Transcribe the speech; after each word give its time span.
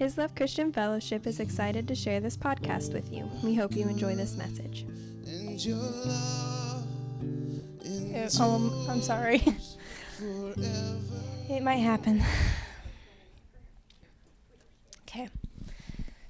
His 0.00 0.16
Love 0.16 0.34
Christian 0.34 0.72
Fellowship 0.72 1.26
is 1.26 1.40
excited 1.40 1.86
to 1.86 1.94
share 1.94 2.20
this 2.20 2.34
podcast 2.34 2.94
with 2.94 3.12
you. 3.12 3.30
We 3.44 3.54
hope 3.54 3.76
you 3.76 3.86
enjoy 3.86 4.16
this 4.16 4.34
message. 4.34 4.86
Oh, 8.40 8.86
I'm 8.88 9.02
sorry. 9.02 9.42
it 11.50 11.62
might 11.62 11.80
happen. 11.80 12.22
Okay. 15.02 15.28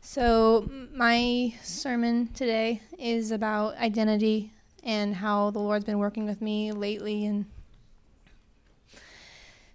So, 0.01 0.69
my 0.93 1.55
sermon 1.63 2.27
today 2.35 2.83
is 2.99 3.31
about 3.31 3.77
identity 3.77 4.51
and 4.83 5.15
how 5.15 5.53
the 5.53 5.61
Lord's 5.61 5.85
been 5.85 6.01
working 6.01 6.27
with 6.27 6.43
me 6.43 6.73
lately 6.73 7.25
and 7.25 7.47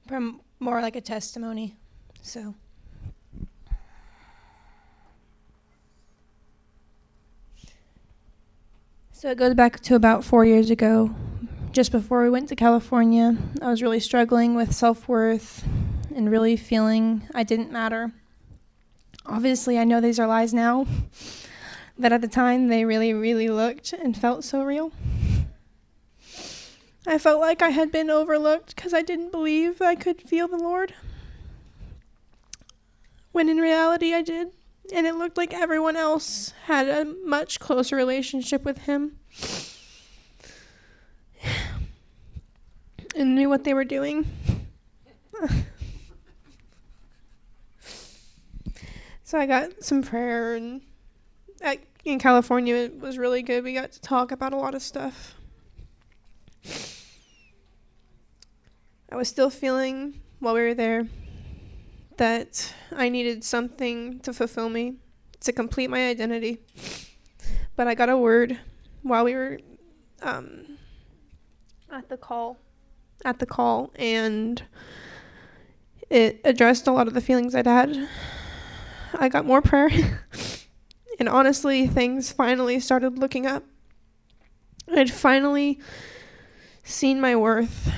from 0.06 0.42
more 0.60 0.82
like 0.82 0.98
a 0.98 1.02
testimony. 1.02 1.78
So, 2.22 2.56
So 9.26 9.32
it 9.32 9.40
goes 9.40 9.56
back 9.56 9.80
to 9.80 9.96
about 9.96 10.24
four 10.24 10.46
years 10.46 10.70
ago, 10.70 11.16
just 11.72 11.92
before 11.92 12.22
we 12.22 12.30
went 12.30 12.48
to 12.50 12.56
California. 12.56 13.36
I 13.60 13.72
was 13.72 13.82
really 13.82 14.00
struggling 14.00 14.54
with 14.54 14.72
self 14.72 15.08
worth 15.08 15.68
and 16.16 16.30
really 16.30 16.56
feeling 16.56 17.28
I 17.34 17.42
didn't 17.42 17.72
matter. 17.72 18.12
Obviously, 19.26 19.80
I 19.80 19.84
know 19.84 20.00
these 20.00 20.20
are 20.20 20.28
lies 20.28 20.54
now, 20.54 20.86
but 21.98 22.14
at 22.14 22.22
the 22.22 22.28
time 22.28 22.68
they 22.68 22.86
really, 22.86 23.16
really 23.16 23.50
looked 23.50 23.94
and 23.94 24.16
felt 24.16 24.44
so 24.44 24.64
real. 24.64 24.92
I 27.08 27.18
felt 27.18 27.42
like 27.42 27.64
I 27.64 27.70
had 27.70 27.92
been 27.92 28.12
overlooked 28.12 28.76
because 28.76 28.94
I 28.94 29.02
didn't 29.02 29.32
believe 29.32 29.82
I 29.82 29.96
could 29.96 30.22
feel 30.22 30.48
the 30.48 30.56
Lord. 30.56 30.94
When 33.32 33.50
in 33.50 33.58
reality, 33.58 34.14
I 34.14 34.22
did 34.22 34.52
and 34.94 35.08
it 35.08 35.16
looked 35.16 35.38
like 35.38 35.54
everyone 35.54 35.96
else 35.96 36.54
had 36.66 36.88
a 36.88 37.06
much 37.06 37.60
closer 37.60 37.96
relationship 37.96 38.64
with 38.64 38.80
him 38.80 39.18
and 43.16 43.36
knew 43.36 43.50
what 43.50 43.64
they 43.64 43.74
were 43.74 43.86
doing. 43.86 44.26
so 49.24 49.40
I 49.40 49.46
got 49.46 49.84
some 49.84 50.02
prayer, 50.04 50.56
and 50.56 50.82
at, 51.62 51.80
in 52.04 52.20
California, 52.20 52.76
it 52.76 53.00
was 53.00 53.18
really 53.18 53.42
good. 53.42 53.64
We 53.64 53.74
got 53.74 53.94
to 53.94 54.02
talk 54.02 54.32
about 54.32 54.54
a 54.54 54.58
lot 54.58 54.76
of 54.76 54.82
stuff. 54.82 55.36
I 59.10 59.16
was 59.16 59.30
still 59.30 59.50
feeling 59.50 60.20
while 60.40 60.54
we 60.56 60.62
were 60.62 60.74
there 60.74 61.08
that 62.18 62.74
I 62.92 63.10
needed 63.10 63.44
something 63.44 64.20
to 64.22 64.34
fulfill 64.34 64.70
me, 64.70 64.96
to 65.42 65.52
complete 65.52 65.90
my 65.90 66.10
identity. 66.10 66.60
But 67.76 67.88
I 67.88 67.96
got 67.96 68.10
a 68.10 68.18
word 68.18 68.60
while 69.02 69.26
we 69.26 69.36
were 69.36 69.60
um, 70.22 70.78
at 71.92 72.10
the 72.10 72.18
call, 72.18 72.58
at 73.24 73.40
the 73.40 73.46
call, 73.46 73.92
and 73.96 74.64
it 76.10 76.42
addressed 76.44 76.88
a 76.88 76.92
lot 76.92 77.08
of 77.08 77.14
the 77.14 77.22
feelings 77.22 77.56
I'd 77.56 77.68
had. 77.68 78.08
I 79.14 79.30
got 79.30 79.46
more 79.46 79.62
prayer, 79.62 79.90
and 81.20 81.30
honestly, 81.30 81.88
things 81.88 82.32
finally 82.32 82.80
started 82.80 83.18
looking 83.18 83.46
up. 83.46 83.64
I'd 84.94 85.12
finally 85.12 85.80
seen 86.84 87.20
my 87.20 87.36
worth 87.36 87.92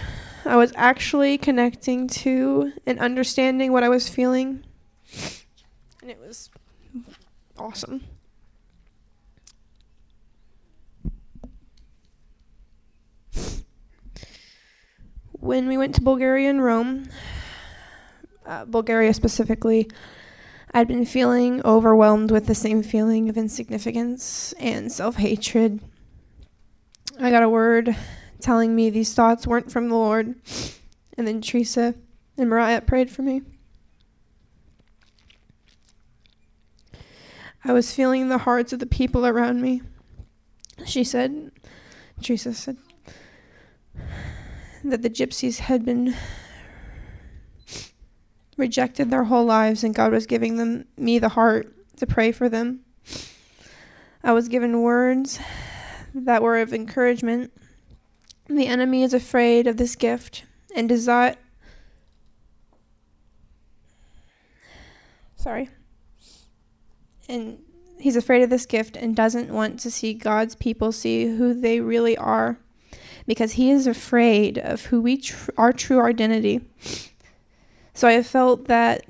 I 0.48 0.56
was 0.56 0.72
actually 0.76 1.38
connecting 1.38 2.08
to 2.08 2.72
and 2.86 2.98
understanding 3.00 3.74
what 3.74 3.84
I 3.84 3.90
was 3.90 4.08
feeling. 4.08 4.64
And 6.02 6.10
it 6.10 6.20
was 6.20 6.50
awesome. 7.58 8.02
When 15.34 15.68
we 15.68 15.78
went 15.78 15.96
to 15.96 16.02
Bulgaria 16.02 16.50
and 16.50 16.64
Rome, 16.64 17.10
uh, 18.46 18.66
Bulgaria 18.66 19.14
specifically, 19.14 19.90
I'd 20.74 20.88
been 20.88 21.06
feeling 21.06 21.62
overwhelmed 21.66 22.32
with 22.32 22.48
the 22.48 22.56
same 22.56 22.84
feeling 22.84 23.30
of 23.30 23.38
insignificance 23.38 24.54
and 24.60 24.92
self 24.92 25.18
hatred. 25.18 25.82
I 27.20 27.32
got 27.32 27.44
a 27.44 27.50
word 27.50 27.96
telling 28.40 28.76
me 28.76 28.90
these 28.90 29.14
thoughts 29.14 29.48
weren't 29.48 29.72
from 29.72 29.90
the 29.90 29.96
Lord. 29.96 30.36
And 31.18 31.28
then 31.28 31.42
Teresa 31.42 31.96
and 32.38 32.50
Mariah 32.50 32.82
prayed 32.82 33.10
for 33.10 33.22
me. 33.22 33.42
I 37.64 37.74
was 37.74 37.94
feeling 37.94 38.30
the 38.30 38.38
hearts 38.40 38.72
of 38.72 38.80
the 38.80 38.86
people 38.86 39.26
around 39.26 39.62
me. 39.62 39.82
She 40.86 41.04
said, 41.04 41.52
Teresa 42.22 42.54
said, 42.54 42.78
that 44.84 45.02
the 45.02 45.10
gypsies 45.10 45.60
had 45.60 45.84
been 45.84 46.16
rejected 48.56 49.10
their 49.10 49.26
whole 49.26 49.46
lives 49.46 49.84
and 49.84 49.94
God 49.94 50.12
was 50.12 50.26
giving 50.26 50.58
them 50.58 50.86
me 50.98 51.20
the 51.20 51.30
heart 51.30 51.74
to 51.98 52.08
pray 52.08 52.32
for 52.32 52.48
them. 52.48 52.82
I 54.24 54.34
was 54.34 54.48
given 54.48 54.82
words 54.82 55.40
that 56.14 56.42
were 56.42 56.58
of 56.58 56.74
encouragement 56.74 57.52
the 58.50 58.68
enemy 58.68 59.04
is 59.04 59.14
afraid 59.14 59.68
of 59.68 59.78
this 59.78 59.96
gift 59.96 60.44
and 60.76 60.88
desire. 60.88 61.36
Sorry. 65.36 65.70
And 67.28 67.60
he's 68.00 68.16
afraid 68.16 68.44
of 68.44 68.50
this 68.50 68.66
gift 68.66 68.96
and 68.96 69.16
doesn't 69.16 69.50
want 69.50 69.80
to 69.82 69.92
see 69.92 70.14
God's 70.14 70.56
people 70.56 70.92
see 70.92 71.36
who 71.36 71.54
they 71.54 71.80
really 71.82 72.18
are 72.18 72.58
because 73.26 73.54
he 73.54 73.70
is 73.70 73.86
afraid 73.86 74.58
of 74.58 74.86
who 74.86 75.02
we 75.02 75.18
tr- 75.18 75.52
our 75.58 75.74
true 75.74 76.02
identity. 76.02 76.62
So 77.94 78.08
I 78.08 78.14
have 78.14 78.28
felt 78.28 78.68
that 78.68 79.06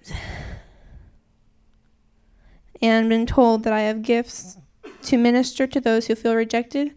and 2.81 3.09
been 3.09 3.25
told 3.25 3.63
that 3.63 3.73
I 3.73 3.81
have 3.81 4.01
gifts 4.01 4.57
to 5.03 5.17
minister 5.17 5.67
to 5.67 5.79
those 5.79 6.07
who 6.07 6.15
feel 6.15 6.35
rejected, 6.35 6.93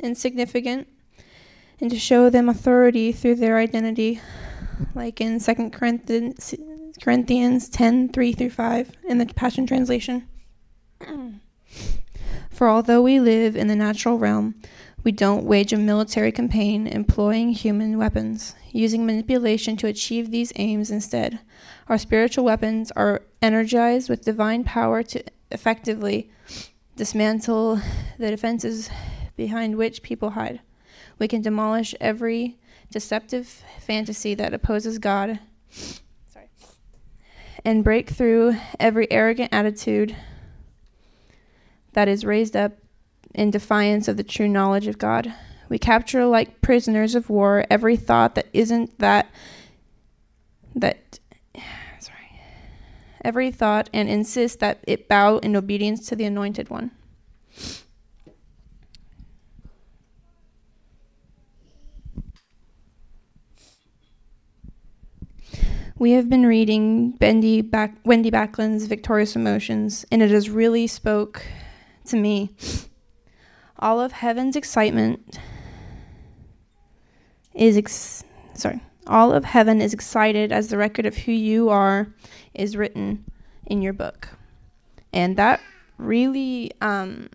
insignificant, 0.00 0.88
and 1.80 1.90
to 1.90 1.98
show 1.98 2.30
them 2.30 2.48
authority 2.48 3.12
through 3.12 3.36
their 3.36 3.58
identity, 3.58 4.20
like 4.94 5.20
in 5.20 5.40
2 5.40 5.70
Corinthians, 5.70 6.54
Corinthians 7.00 7.68
10 7.68 8.10
3 8.10 8.32
through 8.32 8.50
5 8.50 8.92
in 9.08 9.18
the 9.18 9.26
Passion 9.26 9.66
Translation. 9.66 10.26
For 12.50 12.68
although 12.68 13.02
we 13.02 13.20
live 13.20 13.54
in 13.54 13.68
the 13.68 13.76
natural 13.76 14.18
realm, 14.18 14.54
we 15.04 15.12
don't 15.12 15.44
wage 15.44 15.72
a 15.72 15.76
military 15.76 16.32
campaign 16.32 16.86
employing 16.86 17.50
human 17.50 17.96
weapons, 17.96 18.56
using 18.72 19.06
manipulation 19.06 19.76
to 19.76 19.86
achieve 19.86 20.30
these 20.30 20.52
aims 20.56 20.90
instead. 20.90 21.38
Our 21.88 21.98
spiritual 21.98 22.44
weapons 22.44 22.90
are 22.92 23.22
energized 23.40 24.08
with 24.08 24.24
divine 24.24 24.64
power 24.64 25.02
to 25.04 25.22
effectively 25.52 26.30
dismantle 26.96 27.80
the 28.18 28.30
defenses 28.30 28.90
behind 29.36 29.76
which 29.76 30.02
people 30.02 30.30
hide. 30.30 30.60
We 31.18 31.28
can 31.28 31.42
demolish 31.42 31.94
every 32.00 32.58
deceptive 32.90 33.62
fantasy 33.80 34.34
that 34.34 34.54
opposes 34.54 34.98
God. 34.98 35.38
Sorry. 35.70 36.48
And 37.64 37.82
break 37.82 38.10
through 38.10 38.56
every 38.78 39.10
arrogant 39.10 39.52
attitude 39.52 40.14
that 41.94 42.08
is 42.08 42.24
raised 42.24 42.54
up 42.54 42.72
in 43.34 43.50
defiance 43.50 44.08
of 44.08 44.16
the 44.16 44.24
true 44.24 44.48
knowledge 44.48 44.86
of 44.86 44.98
God. 44.98 45.32
We 45.68 45.78
capture 45.78 46.26
like 46.26 46.60
prisoners 46.60 47.14
of 47.14 47.28
war 47.28 47.64
every 47.70 47.96
thought 47.96 48.34
that 48.34 48.46
isn't 48.52 48.98
that 48.98 49.30
that 50.74 51.18
sorry. 51.98 52.40
Every 53.24 53.50
thought 53.50 53.90
and 53.92 54.08
insist 54.08 54.60
that 54.60 54.84
it 54.86 55.08
bow 55.08 55.38
in 55.38 55.56
obedience 55.56 56.06
to 56.08 56.16
the 56.16 56.24
anointed 56.24 56.70
one. 56.70 56.92
We 65.98 66.10
have 66.10 66.28
been 66.28 66.44
reading 66.44 67.12
Bendy 67.12 67.62
Back- 67.62 67.96
Wendy 68.04 68.28
Backlund's 68.28 68.84
Victorious 68.84 69.34
Emotions, 69.34 70.04
and 70.12 70.22
it 70.22 70.30
has 70.30 70.50
really 70.50 70.86
spoke 70.86 71.46
to 72.04 72.18
me. 72.18 72.50
All 73.78 73.98
of 73.98 74.12
heaven's 74.12 74.56
excitement 74.56 75.38
is 77.54 77.78
ex- 77.78 78.24
sorry. 78.52 78.82
All 79.06 79.32
of 79.32 79.46
heaven 79.46 79.80
is 79.80 79.94
excited 79.94 80.52
as 80.52 80.68
the 80.68 80.76
record 80.76 81.06
of 81.06 81.16
who 81.16 81.32
you 81.32 81.70
are 81.70 82.08
is 82.52 82.76
written 82.76 83.24
in 83.64 83.80
your 83.80 83.94
book, 83.94 84.28
and 85.14 85.38
that 85.38 85.62
really 85.96 86.72
um, 86.82 87.30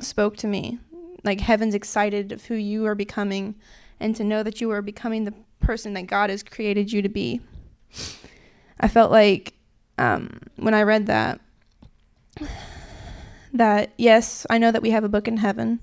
spoke 0.00 0.38
to 0.38 0.46
me. 0.46 0.78
Like 1.24 1.40
heaven's 1.40 1.74
excited 1.74 2.32
of 2.32 2.46
who 2.46 2.54
you 2.54 2.86
are 2.86 2.94
becoming, 2.94 3.54
and 4.00 4.16
to 4.16 4.24
know 4.24 4.42
that 4.42 4.62
you 4.62 4.70
are 4.70 4.80
becoming 4.80 5.24
the 5.24 5.34
person 5.60 5.94
that 5.94 6.06
God 6.06 6.30
has 6.30 6.42
created 6.42 6.92
you 6.92 7.02
to 7.02 7.08
be. 7.08 7.40
I 8.80 8.88
felt 8.88 9.10
like 9.10 9.54
um, 9.98 10.40
when 10.56 10.74
I 10.74 10.82
read 10.82 11.06
that, 11.06 11.40
that 13.52 13.92
yes, 13.96 14.46
I 14.48 14.58
know 14.58 14.70
that 14.70 14.82
we 14.82 14.90
have 14.90 15.04
a 15.04 15.08
book 15.08 15.26
in 15.26 15.38
heaven, 15.38 15.80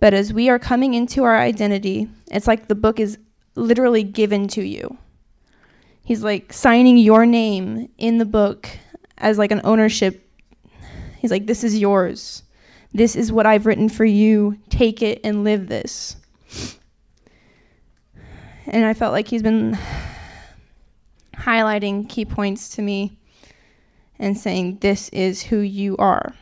but 0.00 0.14
as 0.14 0.32
we 0.32 0.48
are 0.48 0.58
coming 0.58 0.94
into 0.94 1.24
our 1.24 1.38
identity, 1.38 2.08
it's 2.28 2.46
like 2.46 2.68
the 2.68 2.74
book 2.74 2.98
is 2.98 3.18
literally 3.54 4.02
given 4.02 4.48
to 4.48 4.62
you. 4.62 4.96
He's 6.04 6.22
like 6.22 6.52
signing 6.52 6.96
your 6.96 7.26
name 7.26 7.88
in 7.98 8.18
the 8.18 8.24
book 8.24 8.68
as 9.18 9.38
like 9.38 9.52
an 9.52 9.60
ownership. 9.64 10.28
He's 11.18 11.30
like, 11.30 11.46
this 11.46 11.62
is 11.62 11.78
yours. 11.78 12.42
This 12.92 13.14
is 13.14 13.30
what 13.30 13.46
I've 13.46 13.66
written 13.66 13.88
for 13.88 14.04
you. 14.04 14.58
Take 14.68 15.02
it 15.02 15.20
and 15.22 15.44
live 15.44 15.68
this. 15.68 16.16
And 18.66 18.84
I 18.84 18.94
felt 18.94 19.12
like 19.12 19.28
he's 19.28 19.42
been 19.42 19.78
highlighting 21.34 22.08
key 22.08 22.24
points 22.24 22.68
to 22.76 22.82
me 22.82 23.18
and 24.18 24.38
saying, 24.38 24.78
This 24.80 25.08
is 25.10 25.42
who 25.42 25.58
you 25.58 25.96
are. 25.96 26.34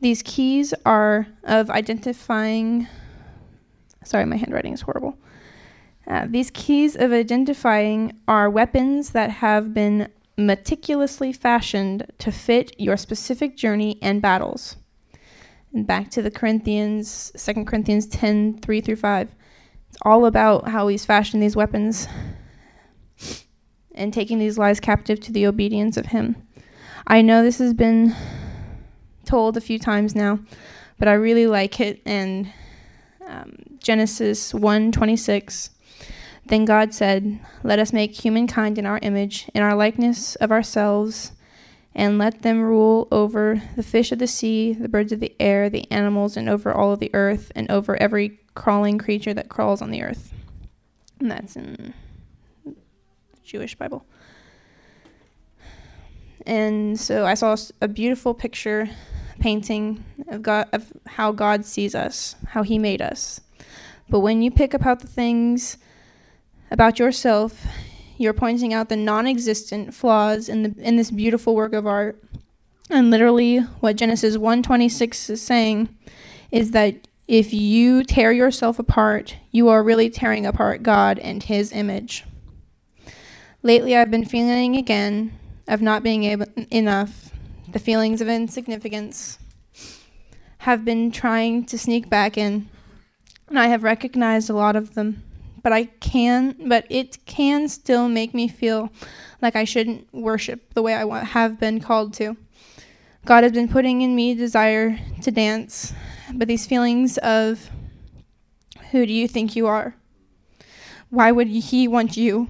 These 0.00 0.22
keys 0.22 0.74
are 0.84 1.26
of 1.42 1.70
identifying. 1.70 2.86
Sorry, 4.04 4.26
my 4.26 4.36
handwriting 4.36 4.74
is 4.74 4.82
horrible. 4.82 5.18
Uh, 6.06 6.26
these 6.28 6.50
keys 6.52 6.94
of 6.94 7.12
identifying 7.12 8.12
are 8.28 8.48
weapons 8.48 9.10
that 9.10 9.30
have 9.30 9.74
been 9.74 10.08
meticulously 10.36 11.32
fashioned 11.32 12.06
to 12.18 12.30
fit 12.30 12.78
your 12.78 12.96
specific 12.96 13.56
journey 13.56 13.98
and 14.02 14.22
battles. 14.22 14.76
And 15.76 15.86
back 15.86 16.10
to 16.12 16.22
the 16.22 16.30
Corinthians, 16.30 17.30
2 17.36 17.66
Corinthians 17.66 18.06
10 18.06 18.60
3 18.60 18.80
through 18.80 18.96
5. 18.96 19.34
It's 19.90 19.98
all 20.00 20.24
about 20.24 20.68
how 20.68 20.88
he's 20.88 21.04
fashioned 21.04 21.42
these 21.42 21.54
weapons 21.54 22.08
and 23.94 24.10
taking 24.10 24.38
these 24.38 24.56
lies 24.56 24.80
captive 24.80 25.20
to 25.20 25.32
the 25.32 25.46
obedience 25.46 25.98
of 25.98 26.06
him. 26.06 26.36
I 27.06 27.20
know 27.20 27.42
this 27.42 27.58
has 27.58 27.74
been 27.74 28.16
told 29.26 29.58
a 29.58 29.60
few 29.60 29.78
times 29.78 30.14
now, 30.14 30.38
but 30.98 31.08
I 31.08 31.12
really 31.12 31.46
like 31.46 31.78
it. 31.78 32.00
And 32.06 32.50
um, 33.26 33.56
Genesis 33.78 34.54
1 34.54 34.92
26 34.92 35.70
then 36.46 36.64
God 36.64 36.94
said, 36.94 37.38
Let 37.62 37.78
us 37.78 37.92
make 37.92 38.14
humankind 38.14 38.78
in 38.78 38.86
our 38.86 38.98
image, 39.02 39.50
in 39.52 39.62
our 39.62 39.74
likeness 39.74 40.36
of 40.36 40.50
ourselves, 40.50 41.32
and 41.96 42.18
let 42.18 42.42
them 42.42 42.60
rule 42.60 43.08
over 43.10 43.62
the 43.74 43.82
fish 43.82 44.12
of 44.12 44.18
the 44.18 44.26
sea, 44.26 44.74
the 44.74 44.88
birds 44.88 45.12
of 45.12 45.18
the 45.18 45.34
air, 45.40 45.70
the 45.70 45.90
animals, 45.90 46.36
and 46.36 46.46
over 46.46 46.70
all 46.70 46.92
of 46.92 47.00
the 47.00 47.10
earth, 47.14 47.50
and 47.56 47.68
over 47.70 47.96
every 47.96 48.38
crawling 48.54 48.98
creature 48.98 49.32
that 49.32 49.48
crawls 49.48 49.80
on 49.80 49.90
the 49.90 50.02
earth. 50.02 50.32
And 51.18 51.30
that's 51.30 51.56
in 51.56 51.94
the 52.66 52.74
Jewish 53.42 53.74
Bible. 53.74 54.04
And 56.44 57.00
so 57.00 57.24
I 57.24 57.32
saw 57.32 57.56
a 57.80 57.88
beautiful 57.88 58.34
picture 58.34 58.90
painting 59.40 60.04
of 60.28 60.42
God 60.42 60.68
of 60.74 60.92
how 61.06 61.32
God 61.32 61.64
sees 61.64 61.94
us, 61.94 62.36
how 62.48 62.62
he 62.62 62.78
made 62.78 63.00
us. 63.00 63.40
But 64.10 64.20
when 64.20 64.42
you 64.42 64.50
pick 64.50 64.74
apart 64.74 65.00
the 65.00 65.06
things 65.06 65.78
about 66.70 66.98
yourself, 66.98 67.66
you're 68.18 68.32
pointing 68.32 68.72
out 68.72 68.88
the 68.88 68.96
non-existent 68.96 69.94
flaws 69.94 70.48
in 70.48 70.62
the 70.62 70.74
in 70.78 70.96
this 70.96 71.10
beautiful 71.10 71.54
work 71.54 71.72
of 71.72 71.86
art. 71.86 72.22
And 72.88 73.10
literally 73.10 73.58
what 73.80 73.96
Genesis 73.96 74.36
1:26 74.36 75.30
is 75.30 75.42
saying 75.42 75.88
is 76.50 76.70
that 76.70 77.08
if 77.26 77.52
you 77.52 78.04
tear 78.04 78.30
yourself 78.30 78.78
apart, 78.78 79.36
you 79.50 79.68
are 79.68 79.82
really 79.82 80.08
tearing 80.08 80.46
apart 80.46 80.82
God 80.82 81.18
and 81.18 81.42
his 81.42 81.72
image. 81.72 82.24
Lately 83.62 83.96
I've 83.96 84.10
been 84.10 84.24
feeling 84.24 84.76
again 84.76 85.32
of 85.66 85.82
not 85.82 86.04
being 86.04 86.22
able 86.24 86.46
enough, 86.70 87.32
the 87.68 87.80
feelings 87.80 88.20
of 88.20 88.28
insignificance 88.28 89.38
have 90.58 90.84
been 90.84 91.10
trying 91.10 91.64
to 91.64 91.76
sneak 91.76 92.08
back 92.08 92.38
in, 92.38 92.68
and 93.48 93.58
I 93.58 93.66
have 93.66 93.82
recognized 93.82 94.48
a 94.48 94.54
lot 94.54 94.76
of 94.76 94.94
them 94.94 95.24
but 95.66 95.72
I 95.72 95.86
can, 95.86 96.54
but 96.68 96.86
it 96.88 97.26
can 97.26 97.68
still 97.68 98.08
make 98.08 98.32
me 98.32 98.46
feel 98.46 98.88
like 99.42 99.56
I 99.56 99.64
shouldn't 99.64 100.06
worship 100.14 100.72
the 100.74 100.80
way 100.80 100.94
I 100.94 101.24
have 101.24 101.58
been 101.58 101.80
called 101.80 102.14
to. 102.14 102.36
God 103.24 103.42
has 103.42 103.50
been 103.50 103.66
putting 103.66 104.00
in 104.00 104.14
me 104.14 104.36
desire 104.36 104.96
to 105.22 105.30
dance, 105.32 105.92
but 106.32 106.46
these 106.46 106.68
feelings 106.68 107.18
of 107.18 107.68
who 108.92 109.06
do 109.06 109.12
you 109.12 109.26
think 109.26 109.56
you 109.56 109.66
are? 109.66 109.96
Why 111.10 111.32
would 111.32 111.48
he 111.48 111.88
want 111.88 112.16
you? 112.16 112.46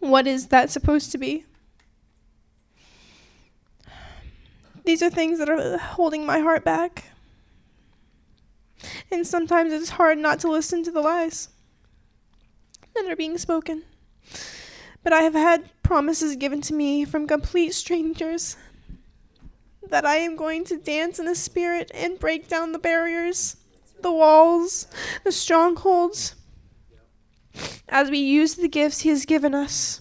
What 0.00 0.26
is 0.26 0.48
that 0.48 0.68
supposed 0.68 1.10
to 1.12 1.16
be? 1.16 1.46
These 4.84 5.02
are 5.02 5.08
things 5.08 5.38
that 5.38 5.48
are 5.48 5.78
holding 5.78 6.26
my 6.26 6.40
heart 6.40 6.62
back. 6.62 7.04
And 9.10 9.26
sometimes 9.26 9.72
it's 9.72 9.90
hard 9.90 10.18
not 10.18 10.40
to 10.40 10.50
listen 10.50 10.82
to 10.84 10.90
the 10.90 11.00
lies 11.00 11.48
that 12.94 13.10
are 13.10 13.16
being 13.16 13.38
spoken. 13.38 13.82
But 15.02 15.12
I 15.12 15.22
have 15.22 15.34
had 15.34 15.70
promises 15.82 16.36
given 16.36 16.60
to 16.62 16.74
me 16.74 17.04
from 17.04 17.26
complete 17.26 17.74
strangers 17.74 18.56
that 19.88 20.06
I 20.06 20.16
am 20.16 20.36
going 20.36 20.64
to 20.64 20.78
dance 20.78 21.18
in 21.18 21.26
the 21.26 21.34
spirit 21.34 21.90
and 21.94 22.18
break 22.18 22.48
down 22.48 22.72
the 22.72 22.78
barriers, 22.78 23.56
the 24.00 24.12
walls, 24.12 24.86
the 25.24 25.32
strongholds. 25.32 26.34
As 27.88 28.10
we 28.10 28.18
use 28.18 28.54
the 28.54 28.68
gifts 28.68 29.00
He 29.00 29.10
has 29.10 29.26
given 29.26 29.54
us, 29.54 30.00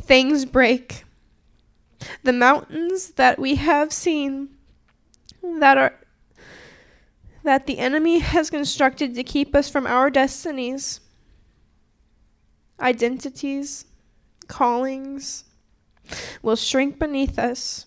things 0.00 0.44
break. 0.44 1.04
The 2.22 2.32
mountains 2.32 3.10
that 3.12 3.38
we 3.38 3.56
have 3.56 3.92
seen 3.92 4.50
that 5.42 5.76
are 5.76 5.98
that 7.46 7.66
the 7.66 7.78
enemy 7.78 8.18
has 8.18 8.50
constructed 8.50 9.14
to 9.14 9.22
keep 9.22 9.54
us 9.54 9.70
from 9.70 9.86
our 9.86 10.10
destinies, 10.10 11.00
identities, 12.80 13.84
callings, 14.48 15.44
will 16.42 16.56
shrink 16.56 16.98
beneath 16.98 17.38
us. 17.38 17.86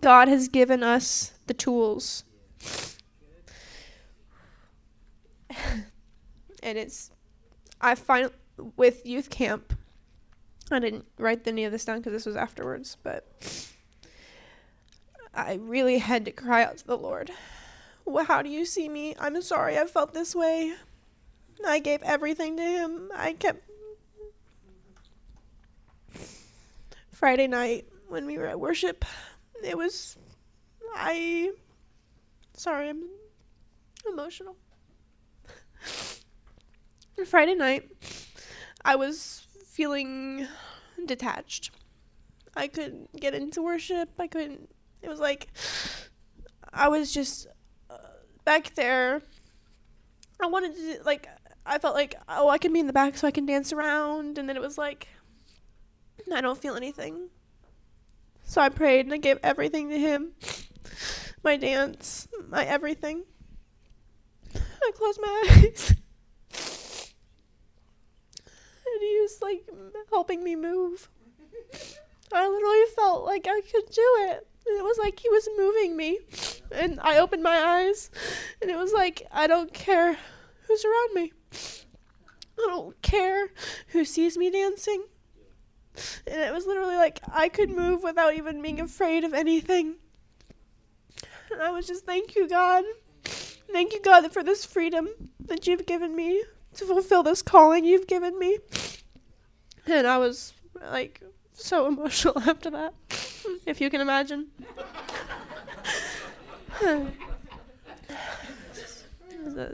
God 0.00 0.28
has 0.28 0.48
given 0.48 0.82
us 0.82 1.32
the 1.46 1.52
tools. 1.54 2.24
and 6.62 6.78
it's, 6.78 7.10
I 7.82 7.94
find 7.94 8.30
with 8.76 9.04
youth 9.04 9.28
camp, 9.28 9.76
I 10.70 10.78
didn't 10.78 11.04
write 11.18 11.46
any 11.46 11.64
of 11.64 11.72
this 11.72 11.84
down 11.84 11.98
because 11.98 12.14
this 12.14 12.24
was 12.24 12.36
afterwards, 12.36 12.96
but 13.02 13.26
I 15.34 15.58
really 15.60 15.98
had 15.98 16.24
to 16.24 16.30
cry 16.30 16.64
out 16.64 16.78
to 16.78 16.86
the 16.86 16.96
Lord 16.96 17.30
well, 18.04 18.24
how 18.24 18.42
do 18.42 18.48
you 18.48 18.64
see 18.64 18.88
me? 18.88 19.14
I'm 19.18 19.40
sorry 19.42 19.78
I 19.78 19.86
felt 19.86 20.12
this 20.12 20.34
way. 20.34 20.74
I 21.66 21.78
gave 21.78 22.02
everything 22.02 22.56
to 22.56 22.62
him. 22.62 23.10
I 23.14 23.32
kept. 23.34 23.62
Friday 27.12 27.46
night 27.46 27.86
when 28.08 28.26
we 28.26 28.36
were 28.38 28.46
at 28.46 28.60
worship, 28.60 29.04
it 29.62 29.78
was. 29.78 30.16
I. 30.94 31.52
Sorry, 32.54 32.88
I'm 32.88 33.04
emotional. 34.06 34.56
Friday 37.26 37.54
night, 37.54 37.88
I 38.84 38.96
was 38.96 39.46
feeling 39.66 40.46
detached. 41.06 41.70
I 42.56 42.68
couldn't 42.68 43.18
get 43.18 43.34
into 43.34 43.62
worship. 43.62 44.10
I 44.18 44.26
couldn't. 44.26 44.68
It 45.02 45.08
was 45.08 45.20
like 45.20 45.48
I 46.72 46.88
was 46.88 47.12
just 47.12 47.46
back 48.44 48.74
there. 48.74 49.22
I 50.40 50.46
wanted 50.46 50.74
to 50.74 51.02
like 51.04 51.28
I 51.64 51.78
felt 51.78 51.94
like 51.94 52.14
oh 52.28 52.48
I 52.48 52.58
can 52.58 52.72
be 52.72 52.80
in 52.80 52.86
the 52.86 52.92
back 52.92 53.16
so 53.16 53.26
I 53.26 53.30
can 53.30 53.46
dance 53.46 53.72
around 53.72 54.38
and 54.38 54.48
then 54.48 54.56
it 54.56 54.62
was 54.62 54.76
like 54.76 55.08
I 56.32 56.40
don't 56.40 56.60
feel 56.60 56.74
anything. 56.74 57.28
So 58.44 58.60
I 58.60 58.68
prayed 58.68 59.06
and 59.06 59.14
I 59.14 59.18
gave 59.18 59.38
everything 59.42 59.88
to 59.90 59.98
him. 59.98 60.32
My 61.42 61.56
dance, 61.56 62.28
my 62.48 62.64
everything. 62.64 63.24
I 64.54 64.90
closed 64.94 65.20
my 65.20 65.44
eyes. 65.50 65.94
and 68.86 69.02
he 69.02 69.20
was 69.20 69.38
like 69.42 69.68
helping 70.10 70.44
me 70.44 70.56
move. 70.56 71.08
I 72.32 72.48
literally 72.48 72.84
felt 72.96 73.24
like 73.24 73.46
I 73.48 73.60
could 73.60 73.90
do 73.90 74.16
it. 74.28 74.46
It 74.66 74.82
was 74.82 74.98
like 74.98 75.20
he 75.20 75.28
was 75.28 75.48
moving 75.56 75.96
me. 75.96 76.20
And 76.74 76.98
I 77.00 77.18
opened 77.18 77.42
my 77.42 77.56
eyes, 77.56 78.10
and 78.60 78.70
it 78.70 78.76
was 78.76 78.92
like, 78.92 79.26
I 79.32 79.46
don't 79.46 79.72
care 79.72 80.16
who's 80.66 80.84
around 80.84 81.14
me. 81.14 81.32
I 82.58 82.66
don't 82.66 83.00
care 83.02 83.48
who 83.88 84.04
sees 84.04 84.36
me 84.36 84.50
dancing. 84.50 85.04
And 86.26 86.40
it 86.40 86.52
was 86.52 86.66
literally 86.66 86.96
like 86.96 87.20
I 87.32 87.48
could 87.48 87.70
move 87.70 88.02
without 88.02 88.34
even 88.34 88.60
being 88.62 88.80
afraid 88.80 89.24
of 89.24 89.32
anything. 89.32 89.94
And 91.50 91.62
I 91.62 91.70
was 91.70 91.86
just, 91.86 92.04
thank 92.04 92.34
you, 92.34 92.48
God. 92.48 92.84
Thank 93.24 93.92
you, 93.92 94.00
God, 94.00 94.32
for 94.32 94.42
this 94.42 94.64
freedom 94.64 95.08
that 95.40 95.66
you've 95.66 95.86
given 95.86 96.14
me 96.16 96.42
to 96.74 96.84
fulfill 96.84 97.22
this 97.22 97.42
calling 97.42 97.84
you've 97.84 98.06
given 98.06 98.38
me. 98.38 98.58
And 99.86 100.06
I 100.06 100.18
was 100.18 100.52
like 100.80 101.20
so 101.52 101.86
emotional 101.88 102.38
after 102.40 102.70
that, 102.70 102.94
if 103.66 103.80
you 103.80 103.90
can 103.90 104.00
imagine. 104.00 104.48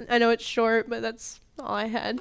I 0.08 0.18
know 0.18 0.30
it's 0.30 0.44
short, 0.44 0.88
but 0.88 1.02
that's 1.02 1.40
all 1.58 1.74
I 1.74 1.86
had. 1.86 2.20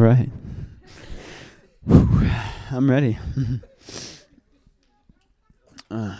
Right. 0.00 0.30
I'm 2.70 2.90
ready. 2.90 3.18
uh, 5.90 6.16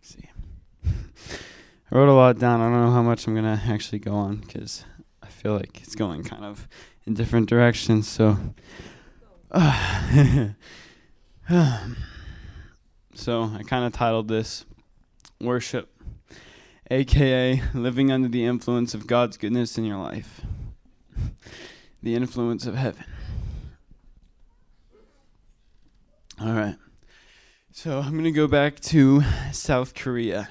see. 0.00 0.30
I 0.82 0.88
wrote 1.90 2.08
a 2.08 2.14
lot 2.14 2.38
down. 2.38 2.62
I 2.62 2.70
don't 2.70 2.86
know 2.86 2.90
how 2.90 3.02
much 3.02 3.26
I'm 3.26 3.34
going 3.34 3.44
to 3.44 3.62
actually 3.66 3.98
go 3.98 4.14
on 4.14 4.36
because 4.36 4.86
I 5.22 5.26
feel 5.26 5.52
like 5.52 5.82
it's 5.82 5.94
going 5.94 6.24
kind 6.24 6.42
of 6.42 6.66
in 7.04 7.12
different 7.12 7.50
directions. 7.50 8.08
So. 8.08 8.38
So 13.18 13.44
I 13.44 13.62
kind 13.62 13.84
of 13.84 13.92
titled 13.92 14.28
this 14.28 14.64
Worship 15.40 15.90
aka 16.90 17.62
living 17.74 18.10
under 18.10 18.28
the 18.28 18.44
influence 18.44 18.94
of 18.94 19.06
God's 19.06 19.36
goodness 19.36 19.76
in 19.78 19.84
your 19.84 19.98
life, 19.98 20.40
the 22.02 22.14
influence 22.14 22.66
of 22.66 22.74
heaven. 22.74 23.04
All 26.40 26.52
right. 26.52 26.76
So 27.72 27.98
I'm 27.98 28.12
going 28.12 28.24
to 28.24 28.30
go 28.30 28.46
back 28.46 28.80
to 28.80 29.22
South 29.52 29.94
Korea. 29.94 30.48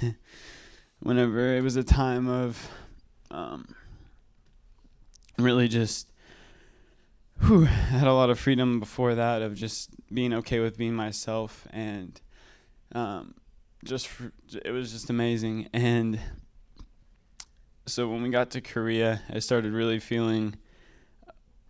Whenever 1.00 1.54
it 1.54 1.62
was 1.62 1.76
a 1.76 1.84
time 1.84 2.28
of 2.28 2.70
um, 3.30 3.74
really 5.38 5.68
just, 5.68 6.08
whew, 7.42 7.64
had 7.64 8.06
a 8.06 8.12
lot 8.12 8.30
of 8.30 8.38
freedom 8.38 8.80
before 8.80 9.14
that 9.14 9.42
of 9.42 9.54
just 9.54 9.90
being 10.12 10.32
okay 10.32 10.60
with 10.60 10.78
being 10.78 10.94
myself 10.94 11.66
and 11.70 12.20
um, 12.92 13.34
just 13.86 14.08
for, 14.08 14.32
it 14.64 14.70
was 14.70 14.92
just 14.92 15.10
amazing. 15.10 15.68
And 15.72 16.20
so 17.86 18.08
when 18.08 18.22
we 18.22 18.30
got 18.30 18.50
to 18.50 18.60
Korea 18.60 19.22
I 19.30 19.38
started 19.38 19.72
really 19.72 19.98
feeling 19.98 20.56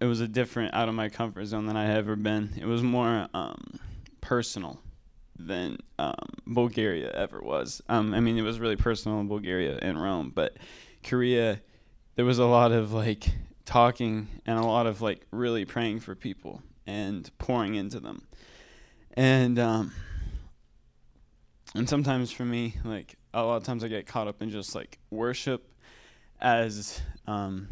it 0.00 0.06
was 0.06 0.20
a 0.20 0.28
different 0.28 0.74
out 0.74 0.88
of 0.88 0.94
my 0.94 1.08
comfort 1.08 1.46
zone 1.46 1.66
than 1.66 1.76
I 1.76 1.84
had 1.84 1.98
ever 1.98 2.16
been. 2.16 2.52
It 2.56 2.66
was 2.66 2.82
more 2.82 3.28
um, 3.32 3.78
personal 4.20 4.80
than 5.38 5.78
um, 5.98 6.14
Bulgaria 6.46 7.10
ever 7.12 7.40
was. 7.40 7.82
Um, 7.88 8.14
I 8.14 8.20
mean 8.20 8.38
it 8.38 8.42
was 8.42 8.58
really 8.58 8.76
personal 8.76 9.20
in 9.20 9.28
Bulgaria 9.28 9.78
and 9.80 10.00
Rome 10.00 10.32
but 10.34 10.56
Korea 11.04 11.60
there 12.16 12.24
was 12.24 12.38
a 12.38 12.46
lot 12.46 12.72
of 12.72 12.92
like 12.92 13.30
talking 13.66 14.28
and 14.46 14.58
a 14.58 14.64
lot 14.64 14.86
of 14.86 15.02
like 15.02 15.26
really 15.30 15.64
praying 15.64 16.00
for 16.00 16.14
people 16.14 16.62
and 16.86 17.30
pouring 17.38 17.74
into 17.74 18.00
them. 18.00 18.26
And 19.14 19.58
um, 19.58 19.92
and 21.76 21.88
sometimes 21.88 22.30
for 22.32 22.44
me 22.44 22.74
like 22.84 23.16
a 23.34 23.42
lot 23.42 23.56
of 23.56 23.64
times 23.64 23.84
i 23.84 23.88
get 23.88 24.06
caught 24.06 24.28
up 24.28 24.42
in 24.42 24.50
just 24.50 24.74
like 24.74 24.98
worship 25.10 25.68
as 26.40 27.00
um 27.26 27.68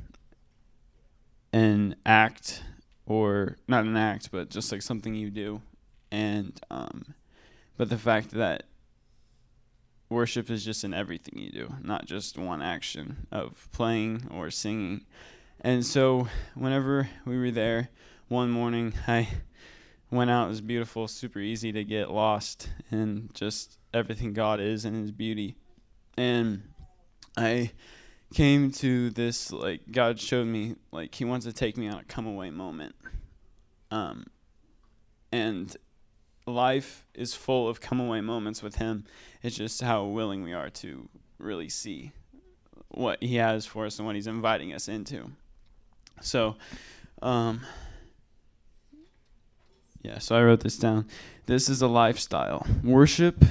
an 1.53 1.95
act 2.05 2.63
or 3.07 3.57
not 3.69 3.85
an 3.85 3.97
act 3.97 4.31
but 4.33 4.51
just 4.51 4.73
like 4.73 4.83
something 4.83 5.15
you 5.15 5.31
do. 5.31 5.63
And 6.11 6.59
um 6.71 7.15
but 7.77 7.89
the 7.89 7.99
fact 7.99 8.31
that 8.33 8.65
worship 10.09 10.51
is 10.51 10.65
just 10.65 10.85
in 10.85 10.95
everything 10.95 11.39
you 11.39 11.51
do 11.51 11.75
not 11.83 12.07
just 12.07 12.39
one 12.39 12.63
action 12.63 13.27
of 13.31 13.69
playing 13.73 14.29
or 14.31 14.51
singing. 14.51 15.03
And 15.61 15.87
so 15.87 16.29
whenever 16.55 17.09
we 17.25 17.39
were 17.39 17.51
there 17.51 17.89
one 18.29 18.51
morning 18.51 18.95
i 19.07 19.29
went 20.11 20.31
out. 20.31 20.47
It 20.47 20.51
was 20.51 20.61
beautiful 20.61 21.09
super 21.09 21.39
easy 21.39 21.73
to 21.73 21.85
get 21.85 22.11
lost 22.11 22.69
and 22.91 23.33
just 23.35 23.79
everything 23.95 24.33
God 24.33 24.61
is 24.61 24.85
and 24.85 24.97
His 24.97 25.13
beauty. 25.13 25.57
And 26.17 26.63
I 27.37 27.73
came 28.35 28.71
to 28.73 29.11
this 29.11 29.53
like 29.53 29.81
God 29.91 30.19
showed 30.19 30.47
me 30.47 30.77
like 30.93 31.15
He 31.15 31.25
wants 31.25 31.47
to 31.47 31.53
take 31.53 31.77
me 31.77 31.89
on 31.89 32.01
a 32.01 32.05
come 32.05 32.27
away 32.27 32.51
moment. 32.51 32.95
Um, 33.91 34.27
and 35.33 35.77
life 36.47 37.07
is 37.15 37.35
full 37.35 37.69
of 37.69 37.81
come 37.81 38.01
away 38.01 38.21
moments 38.21 38.63
with 38.63 38.77
Him. 38.77 39.05
It's 39.43 39.57
just 39.57 39.83
how 39.83 40.05
willing 40.05 40.43
we 40.43 40.53
are 40.53 40.71
to 40.71 41.09
really 41.39 41.69
see 41.69 42.13
what 42.89 43.23
He 43.23 43.37
has 43.37 43.67
for 43.67 43.87
us 43.87 43.99
and 43.99 44.07
what 44.07 44.15
He's 44.15 44.27
inviting 44.27 44.73
us 44.73 44.89
into. 44.89 45.31
So, 46.21 46.57
um, 47.23 47.63
yeah, 50.03 50.19
so 50.19 50.37
I 50.37 50.43
wrote 50.43 50.61
this 50.61 50.77
down. 50.77 51.07
This 51.47 51.69
is 51.69 51.83
a 51.83 51.89
lifestyle. 51.89 52.67
Worship 52.83 53.45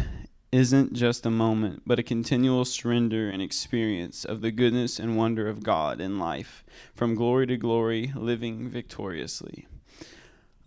isn't 0.53 0.93
just 0.93 1.25
a 1.25 1.31
moment, 1.31 1.81
but 1.83 1.97
a 1.97 2.03
continual 2.03 2.63
surrender 2.63 3.27
and 3.27 3.41
experience 3.41 4.23
of 4.23 4.41
the 4.41 4.51
goodness 4.51 4.99
and 4.99 5.17
wonder 5.17 5.49
of 5.49 5.63
God 5.63 5.99
in 5.99 6.19
life, 6.19 6.63
from 6.93 7.15
glory 7.15 7.47
to 7.47 7.57
glory, 7.57 8.13
living 8.15 8.69
victoriously. 8.69 9.65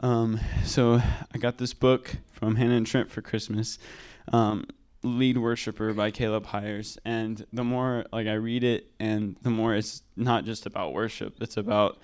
Um, 0.01 0.41
so 0.65 1.01
I 1.33 1.39
got 1.39 1.59
this 1.59 1.73
book 1.73 2.17
from 2.33 2.57
Hannah 2.57 2.75
and 2.75 2.87
Trent 2.87 3.13
for 3.13 3.23
Christmas, 3.23 3.79
um, 4.33 4.67
Lead 5.05 5.39
Worshipper 5.39 5.93
by 5.95 6.11
Caleb 6.11 6.47
Hyers, 6.47 6.99
and 7.05 7.47
the 7.53 7.63
more 7.63 8.07
like 8.13 8.27
I 8.27 8.35
read 8.35 8.65
it, 8.65 8.91
and 8.99 9.37
the 9.43 9.51
more 9.51 9.77
it's 9.77 10.03
not 10.17 10.45
just 10.45 10.67
about 10.67 10.95
worship; 10.95 11.37
it's 11.41 11.57
about 11.57 11.99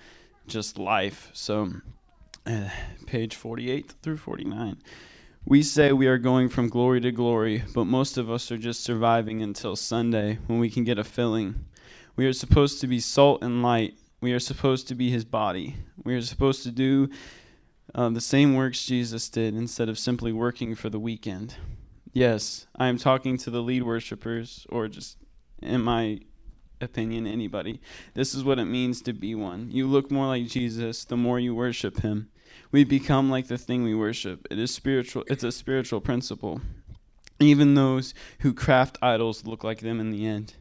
just 0.47 0.79
life. 0.79 1.29
So, 1.33 1.73
uh, 2.47 2.69
page 3.05 3.35
forty-eight 3.35 3.93
through 4.01 4.17
forty-nine. 4.17 4.77
We 5.45 5.61
say 5.61 5.91
we 5.91 6.07
are 6.07 6.17
going 6.17 6.47
from 6.47 6.69
glory 6.69 7.01
to 7.01 7.11
glory, 7.11 7.65
but 7.73 7.83
most 7.83 8.17
of 8.17 8.31
us 8.31 8.49
are 8.49 8.57
just 8.57 8.81
surviving 8.81 9.41
until 9.41 9.75
Sunday 9.75 10.39
when 10.47 10.57
we 10.57 10.69
can 10.69 10.85
get 10.85 10.97
a 10.97 11.03
filling. 11.03 11.65
We 12.15 12.25
are 12.27 12.33
supposed 12.33 12.79
to 12.79 12.87
be 12.87 13.01
salt 13.01 13.43
and 13.43 13.61
light. 13.61 13.95
We 14.21 14.31
are 14.31 14.39
supposed 14.39 14.87
to 14.87 14.95
be 14.95 15.09
his 15.09 15.25
body. 15.25 15.75
We 16.01 16.15
are 16.15 16.21
supposed 16.21 16.63
to 16.63 16.71
do 16.71 17.09
uh, 17.93 18.07
the 18.09 18.21
same 18.21 18.55
works 18.55 18.85
Jesus 18.85 19.27
did 19.27 19.53
instead 19.53 19.89
of 19.89 19.99
simply 19.99 20.31
working 20.31 20.75
for 20.75 20.89
the 20.89 20.99
weekend. 20.99 21.55
Yes, 22.13 22.65
I 22.77 22.87
am 22.87 22.97
talking 22.97 23.37
to 23.39 23.49
the 23.49 23.61
lead 23.61 23.83
worshipers, 23.83 24.65
or 24.69 24.87
just, 24.87 25.17
in 25.61 25.81
my 25.81 26.21
opinion, 26.79 27.27
anybody. 27.27 27.81
This 28.13 28.33
is 28.33 28.45
what 28.45 28.59
it 28.59 28.65
means 28.65 29.01
to 29.01 29.11
be 29.11 29.35
one. 29.35 29.71
You 29.71 29.87
look 29.87 30.09
more 30.09 30.27
like 30.27 30.47
Jesus 30.47 31.03
the 31.03 31.17
more 31.17 31.37
you 31.37 31.53
worship 31.53 31.99
him 32.01 32.29
we 32.73 32.83
become 32.83 33.29
like 33.29 33.47
the 33.47 33.57
thing 33.57 33.83
we 33.83 33.93
worship. 33.93 34.47
It 34.49 34.57
is 34.57 34.73
spiritual. 34.73 35.23
It's 35.27 35.43
a 35.43 35.51
spiritual 35.51 36.01
principle. 36.01 36.59
Even 37.39 37.75
those 37.75 38.15
who 38.39 38.51
craft 38.51 38.97
idols 38.99 39.45
look 39.45 39.63
like 39.63 39.81
them 39.81 39.99
in 39.99 40.09
the 40.09 40.25
end. 40.25 40.55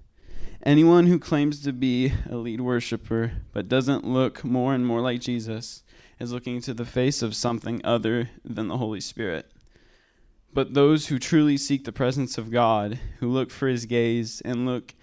Anyone 0.63 1.07
who 1.07 1.19
claims 1.19 1.63
to 1.63 1.73
be 1.73 2.13
a 2.31 2.37
lead 2.37 2.61
worshiper 2.61 3.33
but 3.55 3.67
doesn't 3.67 4.05
look 4.05 4.45
more 4.45 4.75
and 4.75 4.87
more 4.87 5.01
like 5.01 5.23
Jesus 5.23 5.83
is 6.21 6.33
looking 6.33 6.61
to 6.61 6.75
the 6.75 6.85
face 6.85 7.23
of 7.23 7.35
something 7.35 7.81
other 7.83 8.29
than 8.45 8.69
the 8.69 8.77
Holy 8.77 9.01
Spirit. 9.01 9.51
But 10.53 10.75
those 10.75 11.07
who 11.07 11.19
truly 11.19 11.57
seek 11.57 11.85
the 11.85 11.93
presence 11.93 12.37
of 12.37 12.51
God, 12.51 13.01
who 13.21 13.29
look 13.31 13.51
for 13.51 13.69
his 13.69 13.87
gaze 13.87 14.43
and 14.45 14.67
look 14.67 14.95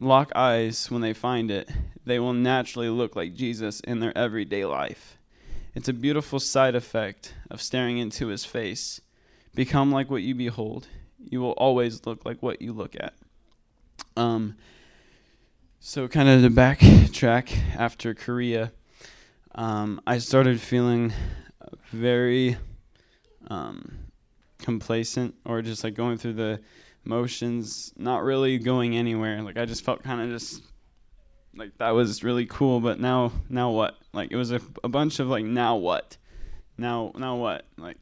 lock 0.00 0.32
eyes 0.34 0.90
when 0.90 1.02
they 1.02 1.12
find 1.12 1.50
it, 1.50 1.68
they 2.06 2.18
will 2.18 2.32
naturally 2.32 2.88
look 2.88 3.14
like 3.14 3.34
Jesus 3.34 3.80
in 3.80 4.00
their 4.00 4.16
everyday 4.16 4.64
life. 4.64 5.17
It's 5.74 5.88
a 5.88 5.92
beautiful 5.92 6.40
side 6.40 6.74
effect 6.74 7.34
of 7.50 7.60
staring 7.60 7.98
into 7.98 8.28
his 8.28 8.44
face. 8.44 9.00
Become 9.54 9.92
like 9.92 10.10
what 10.10 10.22
you 10.22 10.34
behold. 10.34 10.88
You 11.18 11.40
will 11.40 11.52
always 11.52 12.06
look 12.06 12.24
like 12.24 12.42
what 12.42 12.62
you 12.62 12.72
look 12.72 12.96
at. 12.96 13.14
Um, 14.16 14.56
so, 15.78 16.08
kind 16.08 16.28
of 16.28 16.42
to 16.42 16.50
backtrack 16.50 17.56
after 17.76 18.14
Korea, 18.14 18.72
um, 19.54 20.00
I 20.06 20.18
started 20.18 20.60
feeling 20.60 21.12
very 21.90 22.56
um, 23.48 23.98
complacent 24.58 25.34
or 25.44 25.62
just 25.62 25.84
like 25.84 25.94
going 25.94 26.16
through 26.16 26.34
the 26.34 26.60
motions, 27.04 27.92
not 27.96 28.24
really 28.24 28.58
going 28.58 28.96
anywhere. 28.96 29.42
Like, 29.42 29.58
I 29.58 29.66
just 29.66 29.84
felt 29.84 30.02
kind 30.02 30.20
of 30.20 30.30
just 30.30 30.62
like 31.58 31.76
that 31.78 31.90
was 31.90 32.22
really 32.22 32.46
cool, 32.46 32.80
but 32.80 33.00
now 33.00 33.32
now 33.48 33.70
what? 33.70 33.96
Like 34.12 34.30
it 34.30 34.36
was 34.36 34.52
a, 34.52 34.60
a 34.84 34.88
bunch 34.88 35.18
of 35.18 35.28
like 35.28 35.44
now 35.44 35.76
what? 35.76 36.16
Now 36.78 37.12
now 37.16 37.36
what? 37.36 37.66
Like 37.76 37.98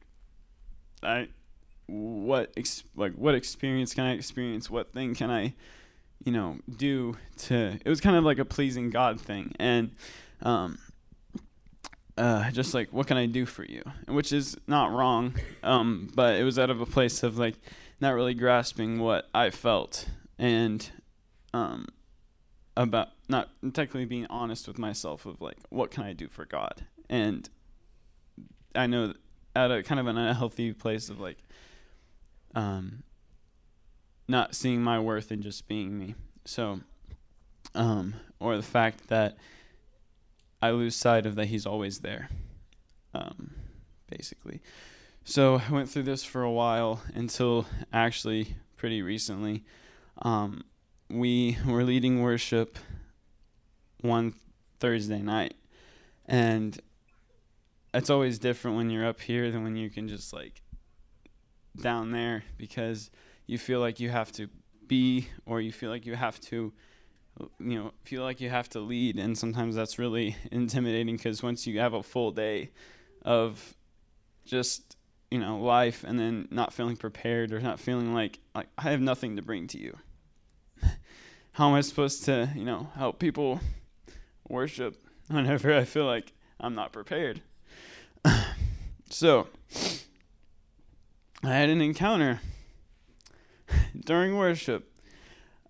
I 1.02 1.28
what 1.86 2.52
ex- 2.56 2.84
like 2.94 3.14
what 3.14 3.34
experience 3.34 3.94
can 3.94 4.04
I 4.04 4.12
experience? 4.12 4.70
What 4.70 4.92
thing 4.92 5.14
can 5.14 5.30
I 5.30 5.54
you 6.24 6.32
know 6.32 6.58
do 6.76 7.16
to 7.36 7.78
it 7.84 7.88
was 7.88 8.00
kind 8.00 8.16
of 8.16 8.24
like 8.24 8.38
a 8.38 8.44
pleasing 8.44 8.90
God 8.90 9.20
thing 9.20 9.54
and 9.58 9.94
um 10.42 10.78
uh, 12.18 12.50
just 12.50 12.72
like 12.72 12.90
what 12.92 13.06
can 13.06 13.18
I 13.18 13.26
do 13.26 13.44
for 13.44 13.64
you, 13.64 13.82
which 14.08 14.32
is 14.32 14.56
not 14.66 14.90
wrong, 14.90 15.34
um, 15.62 16.10
but 16.14 16.36
it 16.36 16.44
was 16.44 16.58
out 16.58 16.70
of 16.70 16.80
a 16.80 16.86
place 16.86 17.22
of 17.22 17.36
like 17.36 17.56
not 18.00 18.14
really 18.14 18.32
grasping 18.32 18.98
what 19.00 19.28
I 19.34 19.50
felt 19.50 20.08
and 20.38 20.90
um, 21.52 21.86
about 22.76 23.08
not 23.28 23.48
technically 23.72 24.04
being 24.04 24.26
honest 24.28 24.68
with 24.68 24.78
myself 24.78 25.26
of 25.26 25.40
like 25.40 25.58
what 25.70 25.90
can 25.90 26.04
I 26.04 26.12
do 26.12 26.28
for 26.28 26.44
God, 26.44 26.86
and 27.08 27.48
I 28.74 28.86
know 28.86 29.14
at 29.54 29.70
a 29.70 29.82
kind 29.82 29.98
of 29.98 30.06
an 30.06 30.18
unhealthy 30.18 30.72
place 30.72 31.08
of 31.08 31.18
like 31.18 31.38
um, 32.54 33.02
not 34.28 34.54
seeing 34.54 34.82
my 34.82 34.98
worth 34.98 35.30
and 35.30 35.42
just 35.42 35.68
being 35.68 35.98
me. 35.98 36.14
So, 36.44 36.80
um, 37.74 38.14
or 38.38 38.56
the 38.56 38.62
fact 38.62 39.08
that 39.08 39.36
I 40.60 40.70
lose 40.70 40.96
sight 40.96 41.26
of 41.26 41.34
that 41.36 41.46
he's 41.46 41.66
always 41.66 42.00
there, 42.00 42.28
um, 43.14 43.54
basically. 44.10 44.60
So 45.24 45.60
I 45.68 45.72
went 45.72 45.88
through 45.88 46.04
this 46.04 46.24
for 46.24 46.42
a 46.42 46.50
while 46.50 47.02
until 47.14 47.66
actually 47.92 48.56
pretty 48.76 49.02
recently. 49.02 49.64
Um, 50.22 50.64
we 51.08 51.58
were 51.66 51.84
leading 51.84 52.22
worship 52.22 52.78
one 54.00 54.34
Thursday 54.80 55.20
night, 55.20 55.54
and 56.26 56.78
it's 57.94 58.10
always 58.10 58.38
different 58.38 58.76
when 58.76 58.90
you're 58.90 59.06
up 59.06 59.20
here 59.20 59.50
than 59.50 59.62
when 59.64 59.76
you 59.76 59.88
can 59.90 60.08
just 60.08 60.32
like 60.32 60.62
down 61.80 62.10
there 62.10 62.44
because 62.56 63.10
you 63.46 63.58
feel 63.58 63.80
like 63.80 64.00
you 64.00 64.10
have 64.10 64.32
to 64.32 64.48
be 64.86 65.28
or 65.44 65.60
you 65.60 65.72
feel 65.72 65.90
like 65.90 66.06
you 66.06 66.14
have 66.14 66.40
to 66.40 66.72
you 67.58 67.78
know 67.78 67.92
feel 68.04 68.22
like 68.22 68.40
you 68.40 68.50
have 68.50 68.68
to 68.70 68.80
lead. 68.80 69.18
And 69.18 69.36
sometimes 69.36 69.74
that's 69.74 69.98
really 69.98 70.36
intimidating 70.50 71.16
because 71.16 71.42
once 71.42 71.66
you 71.66 71.80
have 71.80 71.94
a 71.94 72.02
full 72.02 72.32
day 72.32 72.70
of 73.22 73.74
just 74.44 74.96
you 75.30 75.38
know 75.38 75.58
life 75.58 76.04
and 76.04 76.18
then 76.18 76.48
not 76.50 76.72
feeling 76.72 76.96
prepared 76.96 77.52
or 77.52 77.60
not 77.60 77.80
feeling 77.80 78.14
like 78.14 78.38
like 78.54 78.68
I 78.78 78.90
have 78.90 79.00
nothing 79.00 79.36
to 79.36 79.42
bring 79.42 79.66
to 79.68 79.78
you 79.78 79.98
how 81.56 81.68
am 81.68 81.74
I 81.74 81.80
supposed 81.80 82.24
to 82.24 82.50
you 82.54 82.64
know 82.64 82.88
help 82.96 83.18
people 83.18 83.60
worship 84.48 84.96
whenever 85.28 85.74
I 85.74 85.84
feel 85.84 86.06
like 86.06 86.32
I'm 86.60 86.74
not 86.74 86.92
prepared 86.92 87.42
so 89.10 89.48
I 91.42 91.48
had 91.48 91.68
an 91.68 91.80
encounter 91.80 92.40
during 94.04 94.36
worship 94.36 94.90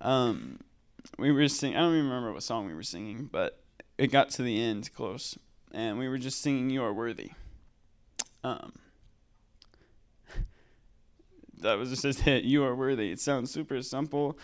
um 0.01 0.59
we 1.19 1.33
were 1.33 1.49
singing. 1.49 1.77
I 1.77 1.81
don't 1.81 1.93
even 1.93 2.07
remember 2.07 2.33
what 2.33 2.43
song 2.43 2.67
we 2.67 2.75
were 2.75 2.83
singing, 2.83 3.29
but 3.31 3.61
it 3.97 4.09
got 4.09 4.31
to 4.31 4.43
the 4.43 4.63
end 4.63 4.93
close, 4.95 5.39
and 5.73 5.99
we 5.99 6.09
were 6.09 6.19
just 6.19 6.41
singing 6.41 6.71
"You 6.71 6.83
Are 6.83 6.93
Worthy." 6.93 7.31
Um, 8.45 8.73
that 11.59 11.79
was 11.79 11.91
just 11.91 12.27
it. 12.27 12.45
You 12.45 12.65
are 12.65 12.75
worthy. 12.75 13.11
It 13.11 13.21
sounds 13.21 13.51
super 13.51 13.81
simple, 13.83 14.39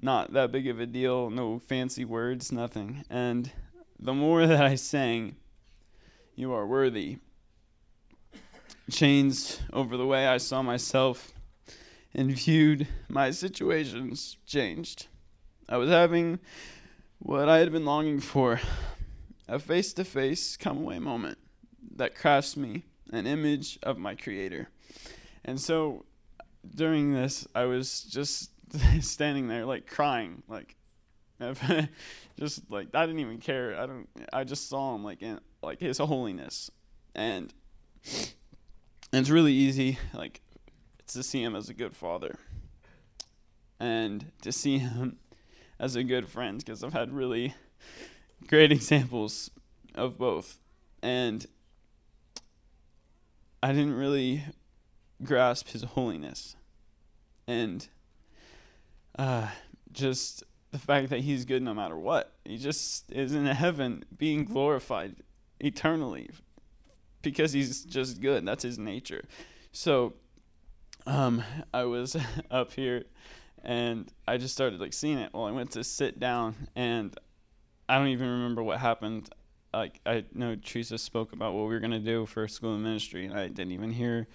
not 0.00 0.32
that 0.32 0.52
big 0.52 0.66
of 0.68 0.80
a 0.80 0.86
deal. 0.86 1.30
No 1.30 1.58
fancy 1.58 2.04
words, 2.04 2.52
nothing. 2.52 3.04
And 3.08 3.50
the 3.98 4.14
more 4.14 4.46
that 4.46 4.64
I 4.64 4.74
sang, 4.74 5.36
"You 6.34 6.52
are 6.52 6.66
worthy," 6.66 7.18
changed 8.90 9.62
over 9.72 9.96
the 9.96 10.06
way 10.06 10.26
I 10.26 10.36
saw 10.36 10.62
myself 10.62 11.32
and 12.14 12.30
viewed 12.30 12.88
my 13.08 13.30
situations. 13.30 14.36
Changed. 14.46 15.06
I 15.68 15.76
was 15.76 15.90
having 15.90 16.38
what 17.18 17.48
I 17.48 17.58
had 17.58 17.72
been 17.72 17.84
longing 17.84 18.20
for 18.20 18.60
a 19.48 19.58
face 19.58 19.92
to 19.94 20.04
face 20.04 20.56
come 20.56 20.78
away 20.78 20.98
moment 20.98 21.38
that 21.96 22.14
crafts 22.14 22.56
me 22.56 22.84
an 23.12 23.26
image 23.26 23.78
of 23.82 23.98
my 23.98 24.14
creator. 24.14 24.68
And 25.44 25.60
so 25.60 26.04
during 26.74 27.12
this, 27.12 27.46
I 27.54 27.64
was 27.64 28.02
just 28.02 28.50
standing 29.00 29.48
there, 29.48 29.64
like 29.64 29.86
crying, 29.86 30.42
like 30.48 30.76
just 32.38 32.70
like 32.70 32.88
I 32.94 33.06
didn't 33.06 33.20
even 33.20 33.38
care. 33.38 33.78
I 33.78 33.86
don't. 33.86 34.08
I 34.32 34.44
just 34.44 34.68
saw 34.68 34.94
him 34.94 35.04
like 35.04 35.22
in 35.22 35.40
like 35.62 35.80
his 35.80 35.98
holiness, 35.98 36.70
and, 37.14 37.52
and 38.04 38.32
it's 39.12 39.30
really 39.30 39.52
easy 39.52 39.98
like 40.14 40.40
to 41.08 41.22
see 41.22 41.42
him 41.42 41.54
as 41.54 41.68
a 41.68 41.74
good 41.74 41.94
father, 41.94 42.38
and 43.78 44.32
to 44.42 44.50
see 44.50 44.78
him 44.78 45.18
as 45.78 45.94
a 45.96 46.04
good 46.04 46.28
friend 46.28 46.58
because 46.58 46.82
I've 46.82 46.94
had 46.94 47.12
really 47.12 47.54
great 48.46 48.72
examples 48.72 49.50
of 49.94 50.18
both. 50.18 50.58
And 51.02 51.46
I 53.62 53.72
didn't 53.72 53.94
really 53.94 54.44
grasp 55.22 55.68
his 55.68 55.82
holiness. 55.82 56.56
And 57.46 57.88
uh, 59.18 59.48
just 59.92 60.44
the 60.72 60.78
fact 60.78 61.10
that 61.10 61.20
he's 61.20 61.44
good 61.44 61.62
no 61.62 61.74
matter 61.74 61.96
what. 61.96 62.32
He 62.44 62.58
just 62.58 63.10
is 63.12 63.34
in 63.34 63.46
heaven 63.46 64.04
being 64.16 64.44
glorified 64.44 65.16
eternally 65.60 66.30
because 67.22 67.52
he's 67.52 67.84
just 67.84 68.20
good. 68.20 68.46
That's 68.46 68.62
his 68.62 68.78
nature. 68.78 69.24
So 69.72 70.14
um, 71.06 71.42
I 71.72 71.84
was 71.84 72.16
up 72.50 72.72
here 72.72 73.04
and 73.66 74.10
I 74.28 74.36
just 74.36 74.54
started 74.54 74.80
like 74.80 74.92
seeing 74.92 75.18
it. 75.18 75.32
Well, 75.34 75.44
I 75.44 75.50
went 75.50 75.72
to 75.72 75.82
sit 75.82 76.20
down, 76.20 76.68
and 76.76 77.14
I 77.88 77.98
don't 77.98 78.08
even 78.08 78.28
remember 78.28 78.62
what 78.62 78.78
happened. 78.78 79.28
Like 79.74 80.00
I 80.06 80.24
know 80.32 80.54
Teresa 80.54 80.98
spoke 80.98 81.32
about 81.32 81.52
what 81.52 81.62
we 81.62 81.74
were 81.74 81.80
gonna 81.80 81.98
do 81.98 82.26
for 82.26 82.46
school 82.46 82.74
and 82.74 82.84
ministry, 82.84 83.26
and 83.26 83.34
I 83.34 83.48
didn't 83.48 83.72
even 83.72 83.90
hear. 83.90 84.28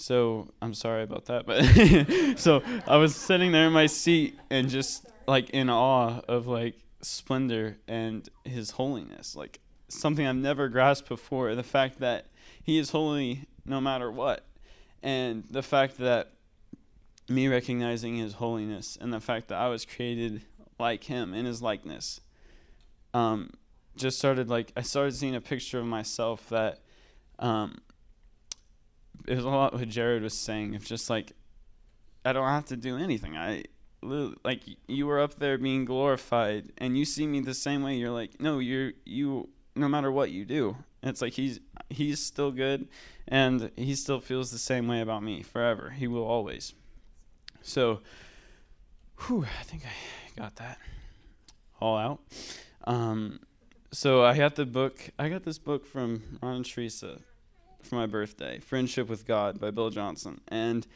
So 0.00 0.48
I'm 0.62 0.74
sorry 0.74 1.02
about 1.02 1.26
that, 1.26 1.46
but 1.46 2.38
so 2.38 2.62
I 2.86 2.96
was 2.96 3.14
sitting 3.14 3.52
there 3.52 3.66
in 3.66 3.72
my 3.72 3.86
seat 3.86 4.38
and 4.50 4.68
just 4.68 5.06
like 5.28 5.50
in 5.50 5.68
awe 5.68 6.20
of 6.26 6.46
like 6.46 6.76
splendor 7.02 7.76
and 7.86 8.28
His 8.44 8.72
holiness, 8.72 9.36
like 9.36 9.60
something 9.88 10.26
I've 10.26 10.36
never 10.36 10.68
grasped 10.68 11.08
before. 11.08 11.54
The 11.54 11.62
fact 11.62 12.00
that 12.00 12.26
He 12.62 12.78
is 12.78 12.90
holy 12.90 13.46
no 13.66 13.80
matter 13.80 14.10
what, 14.10 14.46
and 15.02 15.44
the 15.50 15.62
fact 15.62 15.98
that 15.98 16.32
me 17.28 17.46
recognizing 17.46 18.16
his 18.16 18.34
holiness 18.34 18.98
and 19.00 19.12
the 19.12 19.20
fact 19.20 19.48
that 19.48 19.58
I 19.58 19.68
was 19.68 19.84
created 19.84 20.42
like 20.80 21.04
him 21.04 21.32
in 21.32 21.44
his 21.44 21.62
likeness 21.62 22.20
um, 23.14 23.50
just 23.96 24.18
started 24.18 24.48
like 24.48 24.72
I 24.76 24.82
started 24.82 25.14
seeing 25.14 25.36
a 25.36 25.40
picture 25.40 25.78
of 25.78 25.86
myself 25.86 26.48
that 26.48 26.80
um, 27.38 27.78
it 29.26 29.36
was 29.36 29.44
a 29.44 29.48
lot 29.48 29.74
what 29.74 29.88
Jared 29.88 30.22
was 30.22 30.34
saying 30.34 30.74
of 30.74 30.84
just 30.84 31.10
like 31.10 31.32
I 32.24 32.32
don't 32.32 32.46
have 32.46 32.66
to 32.66 32.76
do 32.76 32.96
anything 32.96 33.36
I 33.36 33.64
like 34.02 34.62
you 34.88 35.06
were 35.06 35.20
up 35.20 35.38
there 35.38 35.58
being 35.58 35.84
glorified 35.84 36.72
and 36.78 36.96
you 36.96 37.04
see 37.04 37.26
me 37.26 37.40
the 37.40 37.54
same 37.54 37.82
way 37.82 37.96
you're 37.96 38.10
like 38.10 38.40
no 38.40 38.58
you're 38.58 38.92
you 39.04 39.48
no 39.76 39.88
matter 39.88 40.10
what 40.10 40.30
you 40.30 40.44
do 40.44 40.76
it's 41.02 41.20
like 41.20 41.34
he's 41.34 41.60
he's 41.90 42.22
still 42.22 42.50
good 42.50 42.88
and 43.28 43.70
he 43.76 43.94
still 43.94 44.20
feels 44.20 44.50
the 44.50 44.58
same 44.58 44.88
way 44.88 45.00
about 45.00 45.22
me 45.22 45.42
forever 45.42 45.90
he 45.90 46.06
will 46.06 46.24
always 46.24 46.72
so, 47.62 48.00
whew, 49.26 49.44
I 49.44 49.62
think 49.64 49.82
I 49.84 50.40
got 50.40 50.56
that 50.56 50.78
all 51.80 51.96
out. 51.96 52.20
Um, 52.84 53.40
so 53.92 54.24
I 54.24 54.36
got 54.36 54.54
the 54.56 54.66
book. 54.66 55.10
I 55.18 55.28
got 55.28 55.44
this 55.44 55.58
book 55.58 55.86
from 55.86 56.38
Ron 56.42 56.56
and 56.56 56.64
Teresa 56.64 57.18
for 57.82 57.96
my 57.96 58.06
birthday, 58.06 58.58
"Friendship 58.58 59.08
with 59.08 59.26
God" 59.26 59.60
by 59.60 59.70
Bill 59.70 59.90
Johnson, 59.90 60.40
and 60.48 60.86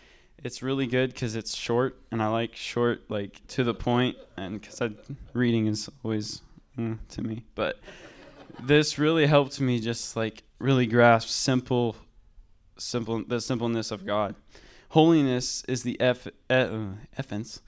it's 0.42 0.62
really 0.62 0.87
good 0.87 1.12
because 1.12 1.37
it's 1.37 1.55
short, 1.55 1.99
and 2.11 2.23
I 2.23 2.29
like 2.29 2.55
short, 2.55 3.11
like 3.11 3.47
to 3.49 3.64
the 3.64 3.75
point, 3.75 4.16
and 4.37 4.61
because 4.61 4.81
reading 5.33 5.66
is 5.66 5.88
always 6.05 6.42
mm, 6.79 6.99
to 7.11 7.23
me, 7.23 7.44
but 7.55 7.79
this 8.61 8.99
really 8.99 9.27
helped 9.27 9.61
me 9.61 9.81
just 9.81 10.16
like 10.16 10.42
really 10.59 10.87
grasp 10.87 11.29
simple, 11.29 11.97
simple 12.79 13.25
the 13.25 13.40
simpleness 13.40 13.90
of 13.90 14.07
God. 14.07 14.35
Holiness 14.90 15.64
is 15.66 15.83
the 15.83 16.01
eff- 16.01 16.29
uh, 16.49 16.79
essence. 17.16 17.62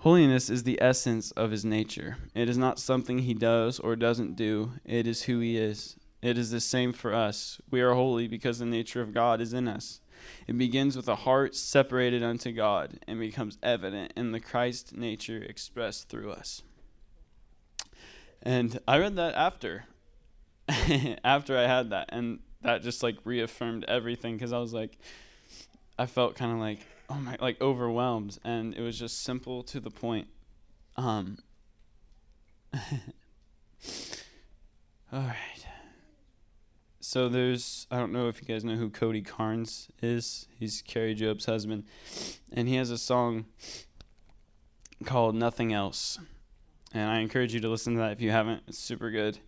Holiness 0.00 0.50
is 0.50 0.64
the 0.64 0.80
essence 0.80 1.30
of 1.32 1.50
his 1.50 1.64
nature. 1.64 2.18
It 2.34 2.48
is 2.48 2.58
not 2.58 2.78
something 2.78 3.20
he 3.20 3.34
does 3.34 3.80
or 3.80 3.96
doesn't 3.96 4.36
do. 4.36 4.72
It 4.84 5.06
is 5.06 5.22
who 5.22 5.40
he 5.40 5.56
is. 5.56 5.96
It 6.26 6.36
is 6.36 6.50
the 6.50 6.58
same 6.58 6.92
for 6.92 7.14
us. 7.14 7.60
We 7.70 7.80
are 7.80 7.94
holy 7.94 8.26
because 8.26 8.58
the 8.58 8.66
nature 8.66 9.00
of 9.00 9.14
God 9.14 9.40
is 9.40 9.52
in 9.52 9.68
us. 9.68 10.00
It 10.48 10.58
begins 10.58 10.96
with 10.96 11.06
a 11.06 11.14
heart 11.14 11.54
separated 11.54 12.24
unto 12.24 12.50
God 12.50 12.98
and 13.06 13.20
becomes 13.20 13.58
evident 13.62 14.12
in 14.16 14.32
the 14.32 14.40
Christ 14.40 14.96
nature 14.96 15.40
expressed 15.40 16.08
through 16.08 16.32
us. 16.32 16.62
And 18.42 18.80
I 18.88 18.98
read 18.98 19.14
that 19.14 19.36
after, 19.36 19.84
after 21.24 21.56
I 21.56 21.68
had 21.68 21.90
that, 21.90 22.08
and 22.08 22.40
that 22.62 22.82
just 22.82 23.04
like 23.04 23.18
reaffirmed 23.22 23.84
everything 23.86 24.34
because 24.34 24.52
I 24.52 24.58
was 24.58 24.74
like, 24.74 24.98
I 25.96 26.06
felt 26.06 26.34
kind 26.34 26.50
of 26.50 26.58
like, 26.58 26.80
oh 27.08 27.20
my, 27.20 27.36
like 27.40 27.60
overwhelmed, 27.60 28.36
and 28.42 28.74
it 28.74 28.82
was 28.82 28.98
just 28.98 29.22
simple 29.22 29.62
to 29.62 29.78
the 29.78 29.92
point. 29.92 30.26
Um. 30.96 31.38
all 35.12 35.20
right. 35.20 35.55
So 37.08 37.28
there's 37.28 37.86
I 37.88 37.98
don't 37.98 38.10
know 38.10 38.26
if 38.26 38.42
you 38.42 38.48
guys 38.48 38.64
know 38.64 38.74
who 38.74 38.90
Cody 38.90 39.22
Carnes 39.22 39.86
is. 40.02 40.48
He's 40.58 40.82
Kari 40.82 41.14
Jobe's 41.14 41.44
husband, 41.44 41.84
and 42.50 42.66
he 42.66 42.74
has 42.74 42.90
a 42.90 42.98
song 42.98 43.44
called 45.04 45.36
"Nothing 45.36 45.72
Else," 45.72 46.18
and 46.92 47.08
I 47.08 47.20
encourage 47.20 47.54
you 47.54 47.60
to 47.60 47.68
listen 47.68 47.92
to 47.92 48.00
that 48.00 48.10
if 48.10 48.20
you 48.20 48.32
haven't. 48.32 48.64
It's 48.66 48.80
super 48.80 49.12
good. 49.12 49.38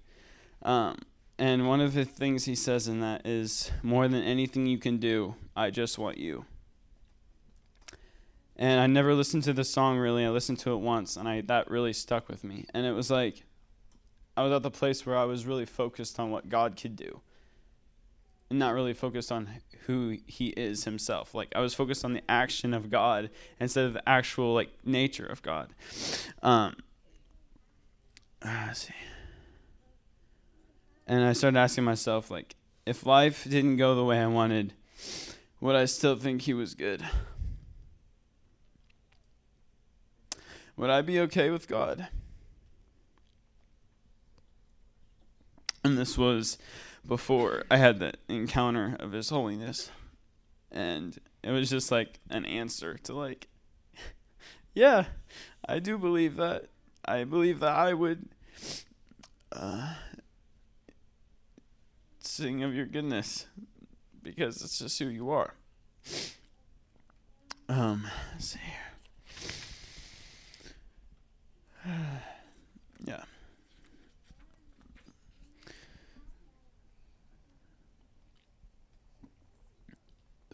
Um, 0.62 0.98
and 1.36 1.66
one 1.66 1.80
of 1.80 1.94
the 1.94 2.04
things 2.04 2.44
he 2.44 2.54
says 2.54 2.86
in 2.86 3.00
that 3.00 3.26
is, 3.26 3.72
"More 3.82 4.06
than 4.06 4.22
anything 4.22 4.66
you 4.66 4.78
can 4.78 4.98
do, 4.98 5.34
I 5.56 5.70
just 5.70 5.98
want 5.98 6.16
you." 6.16 6.44
And 8.54 8.80
I 8.80 8.86
never 8.86 9.14
listened 9.14 9.42
to 9.42 9.52
the 9.52 9.64
song 9.64 9.98
really. 9.98 10.24
I 10.24 10.30
listened 10.30 10.60
to 10.60 10.74
it 10.74 10.78
once, 10.78 11.16
and 11.16 11.28
I 11.28 11.40
that 11.40 11.68
really 11.68 11.92
stuck 11.92 12.28
with 12.28 12.44
me. 12.44 12.66
And 12.72 12.86
it 12.86 12.92
was 12.92 13.10
like 13.10 13.42
I 14.36 14.44
was 14.44 14.52
at 14.52 14.62
the 14.62 14.70
place 14.70 15.04
where 15.04 15.16
I 15.16 15.24
was 15.24 15.44
really 15.44 15.66
focused 15.66 16.20
on 16.20 16.30
what 16.30 16.48
God 16.48 16.76
could 16.80 16.94
do 16.94 17.20
not 18.50 18.74
really 18.74 18.94
focused 18.94 19.30
on 19.30 19.48
who 19.86 20.18
he 20.26 20.48
is 20.48 20.84
himself. 20.84 21.34
Like 21.34 21.52
I 21.54 21.60
was 21.60 21.74
focused 21.74 22.04
on 22.04 22.12
the 22.12 22.22
action 22.28 22.74
of 22.74 22.90
God 22.90 23.30
instead 23.60 23.84
of 23.84 23.92
the 23.92 24.08
actual 24.08 24.54
like 24.54 24.70
nature 24.84 25.26
of 25.26 25.42
God. 25.42 25.74
Um, 26.42 26.76
let's 28.44 28.86
see. 28.86 28.94
And 31.06 31.24
I 31.24 31.32
started 31.32 31.58
asking 31.58 31.84
myself, 31.84 32.30
like, 32.30 32.54
if 32.84 33.06
life 33.06 33.44
didn't 33.44 33.78
go 33.78 33.94
the 33.94 34.04
way 34.04 34.20
I 34.20 34.26
wanted, 34.26 34.74
would 35.58 35.74
I 35.74 35.86
still 35.86 36.16
think 36.16 36.42
he 36.42 36.52
was 36.52 36.74
good? 36.74 37.02
Would 40.76 40.90
I 40.90 41.00
be 41.00 41.18
okay 41.20 41.48
with 41.48 41.66
God? 41.66 42.08
And 45.82 45.96
this 45.96 46.18
was 46.18 46.58
before 47.08 47.64
I 47.70 47.78
had 47.78 47.98
the 47.98 48.12
encounter 48.28 48.96
of 49.00 49.10
His 49.12 49.30
holiness, 49.30 49.90
and 50.70 51.18
it 51.42 51.50
was 51.50 51.70
just 51.70 51.90
like 51.90 52.20
an 52.30 52.44
answer 52.44 52.98
to 53.04 53.14
like, 53.14 53.48
yeah, 54.74 55.06
I 55.66 55.80
do 55.80 55.98
believe 55.98 56.36
that. 56.36 56.66
I 57.04 57.24
believe 57.24 57.60
that 57.60 57.74
I 57.74 57.94
would 57.94 58.28
uh, 59.50 59.94
sing 62.20 62.62
of 62.62 62.74
your 62.74 62.84
goodness 62.84 63.46
because 64.22 64.62
it's 64.62 64.78
just 64.78 64.98
who 64.98 65.06
you 65.06 65.30
are. 65.30 65.54
Um, 67.70 68.06
see 68.38 68.58
here. 71.84 71.94
yeah. 73.06 73.22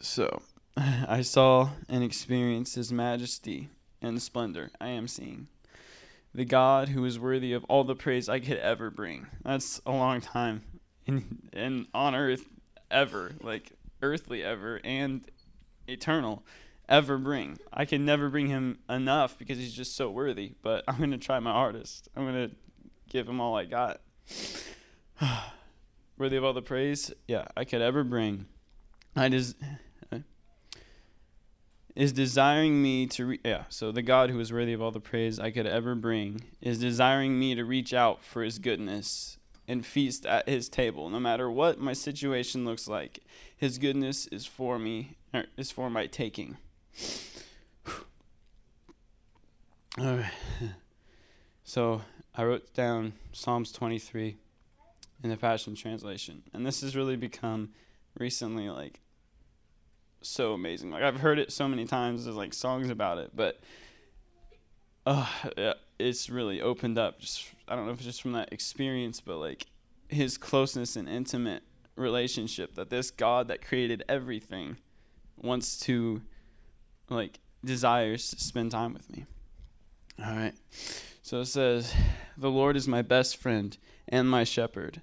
So, 0.05 0.43
I 0.77 1.23
saw 1.23 1.71
and 1.89 2.03
experienced 2.03 2.75
His 2.75 2.93
majesty 2.93 3.69
and 4.03 4.21
splendor. 4.21 4.69
I 4.79 4.89
am 4.89 5.07
seeing 5.07 5.47
the 6.33 6.45
God 6.45 6.89
who 6.89 7.03
is 7.05 7.19
worthy 7.19 7.53
of 7.53 7.63
all 7.65 7.83
the 7.83 7.95
praise 7.95 8.29
I 8.29 8.39
could 8.39 8.59
ever 8.59 8.91
bring. 8.91 9.25
That's 9.43 9.81
a 9.83 9.91
long 9.91 10.21
time 10.21 10.61
in, 11.07 11.49
in 11.51 11.87
on 11.91 12.13
earth 12.13 12.45
ever, 12.91 13.31
like 13.41 13.71
earthly 14.03 14.43
ever 14.43 14.79
and 14.83 15.27
eternal 15.87 16.43
ever 16.87 17.17
bring. 17.17 17.57
I 17.73 17.85
can 17.85 18.05
never 18.05 18.29
bring 18.29 18.47
him 18.47 18.77
enough 18.87 19.39
because 19.39 19.57
he's 19.57 19.73
just 19.73 19.95
so 19.95 20.11
worthy, 20.11 20.53
but 20.61 20.83
I'm 20.87 20.97
going 20.97 21.11
to 21.11 21.17
try 21.17 21.39
my 21.39 21.51
hardest. 21.51 22.09
I'm 22.15 22.25
going 22.25 22.49
to 22.49 22.55
give 23.09 23.27
him 23.27 23.41
all 23.41 23.57
I 23.57 23.65
got. 23.65 24.01
worthy 26.17 26.37
of 26.37 26.43
all 26.43 26.53
the 26.53 26.61
praise, 26.61 27.11
yeah, 27.27 27.47
I 27.57 27.65
could 27.65 27.81
ever 27.81 28.03
bring. 28.03 28.45
I 29.15 29.29
just 29.29 29.55
is 31.95 32.11
desiring 32.11 32.81
me 32.81 33.07
to 33.07 33.25
re- 33.25 33.39
yeah 33.43 33.63
so 33.69 33.91
the 33.91 34.01
god 34.01 34.29
who 34.29 34.39
is 34.39 34.51
worthy 34.51 34.73
of 34.73 34.81
all 34.81 34.91
the 34.91 34.99
praise 34.99 35.39
i 35.39 35.49
could 35.49 35.65
ever 35.65 35.95
bring 35.95 36.41
is 36.61 36.77
desiring 36.79 37.39
me 37.39 37.55
to 37.55 37.63
reach 37.63 37.93
out 37.93 38.23
for 38.23 38.43
his 38.43 38.59
goodness 38.59 39.37
and 39.67 39.85
feast 39.85 40.25
at 40.25 40.47
his 40.47 40.69
table. 40.69 41.09
No 41.09 41.19
matter 41.19 41.49
what 41.49 41.79
my 41.79 41.93
situation 41.93 42.65
looks 42.65 42.87
like 42.87 43.19
his 43.55 43.77
goodness 43.77 44.27
is 44.27 44.45
for 44.45 44.77
me 44.77 45.17
er, 45.33 45.45
is 45.57 45.71
for 45.71 45.89
my 45.89 46.07
taking. 46.07 46.57
All 49.97 50.17
right. 50.17 50.31
So 51.67 52.03
i 52.35 52.43
wrote 52.43 52.75
down 52.75 53.13
psalms 53.33 53.71
23 53.71 54.37
in 55.23 55.29
the 55.31 55.35
passion 55.35 55.73
translation 55.73 56.43
and 56.53 56.63
this 56.63 56.81
has 56.81 56.95
really 56.95 57.15
become 57.15 57.69
recently 58.19 58.69
like 58.69 58.99
so 60.27 60.53
amazing. 60.53 60.91
Like 60.91 61.03
I've 61.03 61.19
heard 61.19 61.39
it 61.39 61.51
so 61.51 61.67
many 61.67 61.85
times. 61.85 62.25
There's 62.25 62.35
like 62.35 62.53
songs 62.53 62.89
about 62.89 63.17
it, 63.17 63.31
but 63.35 63.59
uh, 65.05 65.27
it's 65.99 66.29
really 66.29 66.61
opened 66.61 66.97
up. 66.97 67.19
Just 67.19 67.45
I 67.67 67.75
don't 67.75 67.85
know 67.85 67.91
if 67.91 67.97
it's 67.97 68.05
just 68.05 68.21
from 68.21 68.33
that 68.33 68.51
experience, 68.51 69.21
but 69.21 69.37
like 69.37 69.67
his 70.07 70.37
closeness 70.37 70.95
and 70.95 71.07
intimate 71.07 71.63
relationship 71.95 72.75
that 72.75 72.89
this 72.89 73.11
God 73.11 73.47
that 73.47 73.65
created 73.65 74.03
everything 74.09 74.77
wants 75.37 75.79
to 75.81 76.21
like 77.09 77.39
desires 77.63 78.29
to 78.31 78.39
spend 78.39 78.71
time 78.71 78.93
with 78.93 79.09
me. 79.09 79.25
All 80.23 80.35
right. 80.35 80.53
So 81.21 81.41
it 81.41 81.45
says, 81.45 81.93
"The 82.37 82.51
Lord 82.51 82.75
is 82.75 82.87
my 82.87 83.01
best 83.01 83.37
friend 83.37 83.77
and 84.07 84.29
my 84.29 84.43
shepherd. 84.43 85.01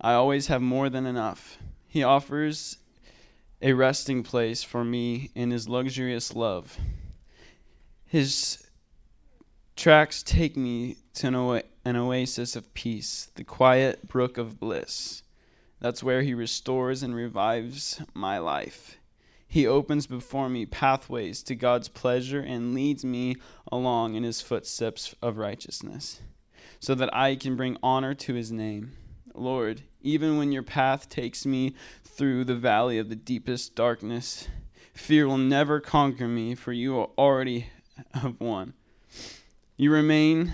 I 0.00 0.12
always 0.12 0.46
have 0.46 0.62
more 0.62 0.88
than 0.88 1.06
enough. 1.06 1.58
He 1.86 2.02
offers 2.02 2.78
a 3.60 3.72
resting 3.72 4.22
place 4.22 4.62
for 4.62 4.84
me 4.84 5.30
in 5.34 5.50
his 5.50 5.68
luxurious 5.68 6.34
love. 6.34 6.78
His 8.06 8.64
tracks 9.76 10.22
take 10.22 10.56
me 10.56 10.96
to 11.14 11.28
an, 11.28 11.34
o- 11.34 11.62
an 11.84 11.96
oasis 11.96 12.56
of 12.56 12.72
peace, 12.74 13.30
the 13.34 13.44
quiet 13.44 14.08
brook 14.08 14.38
of 14.38 14.58
bliss. 14.60 15.22
That's 15.80 16.02
where 16.02 16.22
he 16.22 16.34
restores 16.34 17.02
and 17.02 17.14
revives 17.14 18.02
my 18.14 18.38
life. 18.38 18.96
He 19.46 19.66
opens 19.66 20.06
before 20.06 20.48
me 20.48 20.66
pathways 20.66 21.42
to 21.44 21.54
God's 21.54 21.88
pleasure 21.88 22.40
and 22.40 22.74
leads 22.74 23.04
me 23.04 23.36
along 23.72 24.14
in 24.14 24.22
his 24.22 24.42
footsteps 24.42 25.14
of 25.22 25.38
righteousness, 25.38 26.20
so 26.80 26.94
that 26.94 27.14
I 27.14 27.34
can 27.34 27.56
bring 27.56 27.78
honor 27.82 28.14
to 28.14 28.34
his 28.34 28.52
name. 28.52 28.92
Lord, 29.34 29.82
even 30.00 30.36
when 30.38 30.52
your 30.52 30.62
path 30.62 31.08
takes 31.08 31.46
me 31.46 31.74
through 32.04 32.44
the 32.44 32.56
valley 32.56 32.98
of 32.98 33.08
the 33.08 33.16
deepest 33.16 33.74
darkness, 33.74 34.48
fear 34.92 35.26
will 35.26 35.38
never 35.38 35.80
conquer 35.80 36.28
me, 36.28 36.54
for 36.54 36.72
you 36.72 37.00
already 37.16 37.66
have 38.14 38.40
won. 38.40 38.74
You 39.76 39.92
remain. 39.92 40.52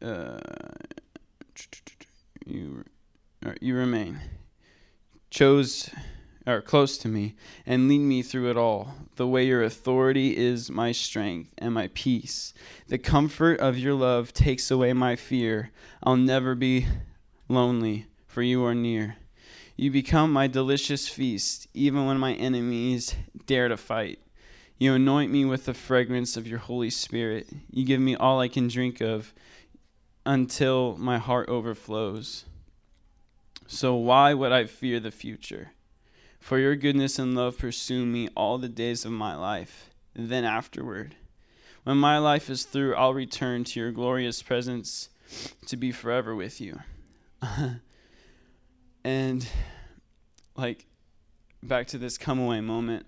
Uh, 0.00 0.38
you, 2.44 2.84
you 3.60 3.76
remain. 3.76 4.20
Chose 5.30 5.90
or 6.46 6.60
close 6.60 6.98
to 6.98 7.08
me 7.08 7.34
and 7.64 7.88
lead 7.88 8.00
me 8.00 8.22
through 8.22 8.50
it 8.50 8.56
all. 8.56 8.94
The 9.16 9.26
way 9.26 9.46
your 9.46 9.62
authority 9.62 10.36
is 10.36 10.70
my 10.70 10.92
strength 10.92 11.50
and 11.58 11.74
my 11.74 11.88
peace. 11.94 12.52
The 12.88 12.98
comfort 12.98 13.60
of 13.60 13.78
your 13.78 13.94
love 13.94 14.32
takes 14.32 14.70
away 14.70 14.92
my 14.92 15.16
fear. 15.16 15.70
I'll 16.02 16.16
never 16.16 16.54
be 16.54 16.86
lonely, 17.48 18.06
for 18.26 18.42
you 18.42 18.64
are 18.64 18.74
near. 18.74 19.16
You 19.76 19.90
become 19.90 20.32
my 20.32 20.46
delicious 20.46 21.08
feast, 21.08 21.66
even 21.74 22.06
when 22.06 22.18
my 22.18 22.34
enemies 22.34 23.14
dare 23.46 23.68
to 23.68 23.76
fight. 23.76 24.18
You 24.78 24.94
anoint 24.94 25.30
me 25.30 25.44
with 25.44 25.66
the 25.66 25.74
fragrance 25.74 26.36
of 26.36 26.46
your 26.46 26.58
Holy 26.58 26.90
Spirit. 26.90 27.48
You 27.70 27.84
give 27.84 28.00
me 28.00 28.16
all 28.16 28.40
I 28.40 28.48
can 28.48 28.68
drink 28.68 29.00
of 29.00 29.32
until 30.26 30.96
my 30.96 31.18
heart 31.18 31.48
overflows. 31.48 32.44
So, 33.66 33.94
why 33.94 34.34
would 34.34 34.52
I 34.52 34.64
fear 34.64 35.00
the 35.00 35.10
future? 35.10 35.70
For 36.42 36.58
your 36.58 36.74
goodness 36.74 37.20
and 37.20 37.36
love 37.36 37.56
pursue 37.56 38.04
me 38.04 38.28
all 38.36 38.58
the 38.58 38.68
days 38.68 39.04
of 39.04 39.12
my 39.12 39.36
life. 39.36 39.90
then 40.12 40.44
afterward, 40.44 41.14
when 41.84 41.98
my 41.98 42.18
life 42.18 42.50
is 42.50 42.64
through, 42.64 42.96
I'll 42.96 43.14
return 43.14 43.62
to 43.62 43.78
your 43.78 43.92
glorious 43.92 44.42
presence 44.42 45.08
to 45.68 45.76
be 45.76 45.92
forever 45.92 46.34
with 46.34 46.60
you. 46.60 46.80
and 49.04 49.46
like 50.56 50.86
back 51.62 51.86
to 51.86 51.98
this 51.98 52.18
come 52.18 52.40
away 52.40 52.60
moment, 52.60 53.06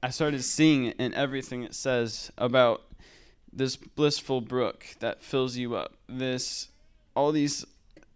I 0.00 0.10
started 0.10 0.44
seeing 0.44 0.84
it 0.84 0.96
in 1.00 1.12
everything 1.14 1.64
it 1.64 1.74
says 1.74 2.30
about 2.38 2.82
this 3.52 3.74
blissful 3.74 4.40
brook 4.40 4.86
that 5.00 5.20
fills 5.20 5.56
you 5.56 5.74
up. 5.74 5.94
This, 6.08 6.68
all 7.16 7.32
these, 7.32 7.66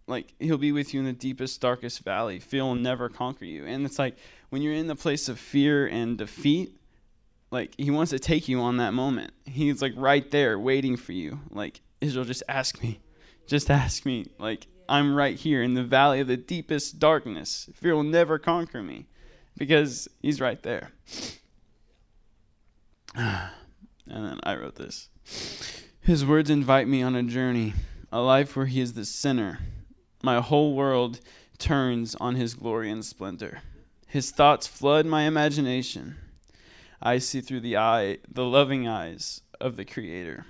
like, 0.09 0.33
he'll 0.39 0.57
be 0.57 0.71
with 0.71 0.93
you 0.93 0.99
in 0.99 1.05
the 1.05 1.13
deepest, 1.13 1.61
darkest 1.61 1.99
valley. 1.99 2.39
Fear 2.39 2.63
will 2.63 2.75
never 2.75 3.09
conquer 3.09 3.45
you. 3.45 3.65
And 3.65 3.85
it's 3.85 3.99
like 3.99 4.17
when 4.49 4.61
you're 4.61 4.73
in 4.73 4.87
the 4.87 4.95
place 4.95 5.29
of 5.29 5.39
fear 5.39 5.87
and 5.87 6.17
defeat, 6.17 6.75
like, 7.51 7.73
he 7.77 7.91
wants 7.91 8.11
to 8.11 8.19
take 8.19 8.47
you 8.47 8.59
on 8.59 8.77
that 8.77 8.93
moment. 8.93 9.33
He's 9.45 9.81
like 9.81 9.93
right 9.95 10.29
there 10.31 10.59
waiting 10.59 10.97
for 10.97 11.13
you. 11.13 11.39
Like, 11.51 11.81
Israel, 12.01 12.25
just 12.25 12.43
ask 12.49 12.81
me. 12.81 12.99
Just 13.47 13.69
ask 13.69 14.05
me. 14.05 14.27
Like, 14.39 14.67
I'm 14.87 15.15
right 15.15 15.35
here 15.35 15.61
in 15.61 15.75
the 15.75 15.83
valley 15.83 16.19
of 16.19 16.27
the 16.27 16.37
deepest 16.37 16.99
darkness. 16.99 17.69
Fear 17.75 17.95
will 17.95 18.03
never 18.03 18.39
conquer 18.39 18.81
me 18.81 19.05
because 19.57 20.07
he's 20.21 20.41
right 20.41 20.61
there. 20.63 20.91
and 23.15 23.51
then 24.07 24.39
I 24.43 24.55
wrote 24.55 24.75
this. 24.75 25.09
His 26.01 26.25
words 26.25 26.49
invite 26.49 26.87
me 26.87 27.03
on 27.03 27.15
a 27.15 27.21
journey, 27.21 27.73
a 28.11 28.21
life 28.21 28.55
where 28.55 28.65
he 28.65 28.81
is 28.81 28.93
the 28.93 29.05
center. 29.05 29.59
My 30.21 30.41
whole 30.41 30.75
world 30.75 31.19
turns 31.57 32.15
on 32.15 32.35
his 32.35 32.53
glory 32.53 32.91
and 32.91 33.03
splendor. 33.03 33.61
His 34.07 34.31
thoughts 34.31 34.67
flood 34.67 35.05
my 35.05 35.23
imagination. 35.23 36.17
I 37.01 37.19
see 37.19 37.41
through 37.41 37.61
the 37.61 37.77
eye, 37.77 38.17
the 38.29 38.43
loving 38.43 38.87
eyes 38.87 39.41
of 39.61 39.77
the 39.77 39.85
Creator. 39.85 40.45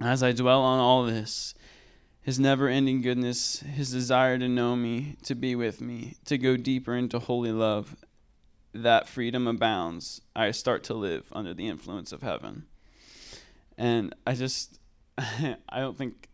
As 0.00 0.22
I 0.22 0.32
dwell 0.32 0.60
on 0.60 0.78
all 0.78 1.04
this, 1.04 1.54
his 2.20 2.38
never 2.38 2.68
ending 2.68 3.00
goodness, 3.00 3.60
his 3.60 3.90
desire 3.90 4.38
to 4.38 4.48
know 4.48 4.76
me, 4.76 5.16
to 5.22 5.34
be 5.34 5.54
with 5.54 5.80
me, 5.80 6.16
to 6.26 6.36
go 6.36 6.56
deeper 6.56 6.94
into 6.94 7.18
holy 7.18 7.52
love, 7.52 7.96
that 8.74 9.08
freedom 9.08 9.46
abounds. 9.46 10.20
I 10.36 10.50
start 10.50 10.84
to 10.84 10.94
live 10.94 11.28
under 11.32 11.54
the 11.54 11.68
influence 11.68 12.12
of 12.12 12.22
heaven. 12.22 12.66
And 13.78 14.14
I 14.26 14.34
just, 14.34 14.78
I 15.18 15.56
don't 15.74 15.96
think 15.96 16.28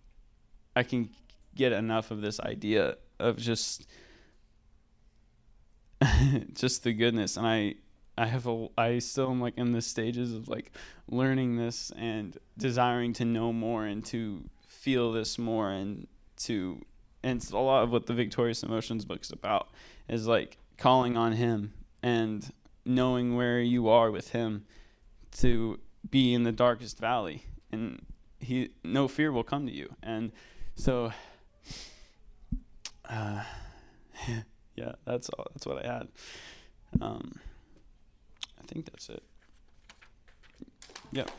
I 0.74 0.82
can 0.82 1.10
get 1.54 1.72
enough 1.72 2.10
of 2.10 2.20
this 2.20 2.40
idea 2.40 2.96
of 3.18 3.36
just, 3.36 3.86
just 6.54 6.84
the 6.84 6.92
goodness. 6.92 7.36
And 7.36 7.46
I, 7.46 7.74
I 8.16 8.26
have 8.26 8.46
a, 8.46 8.68
I 8.76 8.98
still 8.98 9.30
am 9.30 9.40
like 9.40 9.56
in 9.56 9.72
the 9.72 9.82
stages 9.82 10.32
of 10.32 10.48
like 10.48 10.72
learning 11.08 11.56
this 11.56 11.92
and 11.96 12.36
desiring 12.58 13.12
to 13.14 13.24
know 13.24 13.52
more 13.52 13.84
and 13.84 14.04
to 14.06 14.44
feel 14.66 15.12
this 15.12 15.38
more 15.38 15.70
and 15.70 16.06
to, 16.38 16.82
and 17.22 17.40
it's 17.40 17.50
a 17.50 17.58
lot 17.58 17.82
of 17.82 17.90
what 17.90 18.06
the 18.06 18.14
Victorious 18.14 18.62
Emotions 18.62 19.04
book's 19.04 19.30
about 19.30 19.68
is 20.08 20.26
like 20.26 20.58
calling 20.76 21.16
on 21.16 21.32
Him 21.32 21.72
and 22.02 22.52
knowing 22.84 23.36
where 23.36 23.60
you 23.60 23.88
are 23.88 24.10
with 24.10 24.30
Him 24.30 24.66
to 25.38 25.80
be 26.10 26.34
in 26.34 26.42
the 26.42 26.52
darkest 26.52 26.98
valley 26.98 27.44
and 27.72 28.04
he 28.40 28.70
no 28.84 29.08
fear 29.08 29.32
will 29.32 29.42
come 29.42 29.66
to 29.66 29.72
you 29.72 29.94
and 30.02 30.32
so 30.76 31.12
uh, 33.08 33.42
yeah 34.76 34.92
that's 35.04 35.28
all 35.30 35.46
that's 35.52 35.66
what 35.66 35.84
i 35.84 35.92
had. 35.92 36.08
Um, 37.00 37.32
i 38.62 38.66
think 38.66 38.86
that's 38.86 39.08
it. 39.08 39.22
Yep 41.12 41.30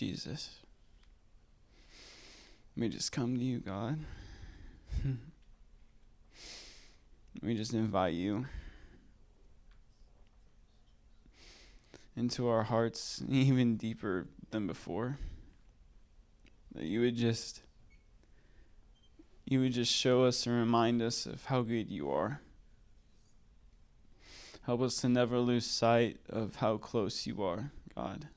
Jesus. 0.00 0.60
Let 2.74 2.80
me 2.80 2.88
just 2.88 3.12
come 3.12 3.36
to 3.36 3.44
you, 3.44 3.58
God. 3.58 3.98
Let 5.04 5.12
me 7.42 7.54
just 7.54 7.74
invite 7.74 8.14
you 8.14 8.46
into 12.16 12.48
our 12.48 12.62
hearts 12.62 13.22
even 13.28 13.76
deeper 13.76 14.26
than 14.50 14.66
before. 14.66 15.18
That 16.74 16.84
you 16.84 17.02
would 17.02 17.16
just 17.16 17.60
you 19.44 19.60
would 19.60 19.74
just 19.74 19.92
show 19.92 20.24
us 20.24 20.46
and 20.46 20.56
remind 20.56 21.02
us 21.02 21.26
of 21.26 21.44
how 21.44 21.60
good 21.60 21.90
you 21.90 22.10
are. 22.10 22.40
Help 24.62 24.80
us 24.80 24.96
to 25.02 25.10
never 25.10 25.38
lose 25.38 25.66
sight 25.66 26.20
of 26.30 26.56
how 26.56 26.78
close 26.78 27.26
you 27.26 27.42
are, 27.42 27.70
God 27.94 28.28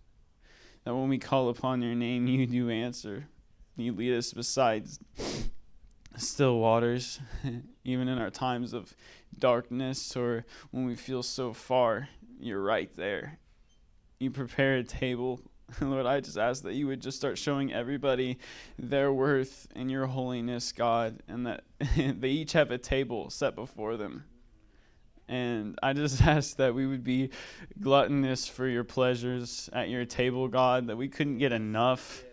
that 0.83 0.95
when 0.95 1.09
we 1.09 1.17
call 1.17 1.49
upon 1.49 1.81
your 1.81 1.95
name, 1.95 2.27
you 2.27 2.45
do 2.45 2.69
answer. 2.69 3.27
You 3.75 3.93
lead 3.93 4.15
us 4.15 4.33
beside 4.33 4.87
still 6.17 6.59
waters, 6.59 7.19
even 7.83 8.07
in 8.07 8.19
our 8.19 8.29
times 8.29 8.73
of 8.73 8.95
darkness 9.37 10.15
or 10.15 10.45
when 10.71 10.85
we 10.85 10.95
feel 10.95 11.23
so 11.23 11.53
far, 11.53 12.09
you're 12.39 12.61
right 12.61 12.93
there. 12.95 13.39
You 14.19 14.29
prepare 14.29 14.75
a 14.75 14.83
table. 14.83 15.41
Lord, 15.81 16.05
I 16.05 16.19
just 16.19 16.37
ask 16.37 16.63
that 16.63 16.73
you 16.73 16.87
would 16.87 17.01
just 17.01 17.17
start 17.17 17.37
showing 17.37 17.73
everybody 17.73 18.37
their 18.77 19.11
worth 19.11 19.67
in 19.75 19.89
your 19.89 20.05
holiness, 20.05 20.71
God, 20.71 21.23
and 21.27 21.47
that 21.47 21.63
they 21.97 22.29
each 22.29 22.53
have 22.53 22.69
a 22.69 22.77
table 22.77 23.29
set 23.29 23.55
before 23.55 23.97
them 23.97 24.25
and 25.27 25.77
I 25.81 25.93
just 25.93 26.21
ask 26.25 26.57
that 26.57 26.75
we 26.75 26.85
would 26.85 27.03
be 27.03 27.29
gluttonous 27.79 28.47
for 28.47 28.67
your 28.67 28.83
pleasures 28.83 29.69
at 29.73 29.89
your 29.89 30.05
table, 30.05 30.47
God, 30.47 30.87
that 30.87 30.97
we 30.97 31.07
couldn't 31.07 31.37
get 31.37 31.51
enough. 31.51 32.23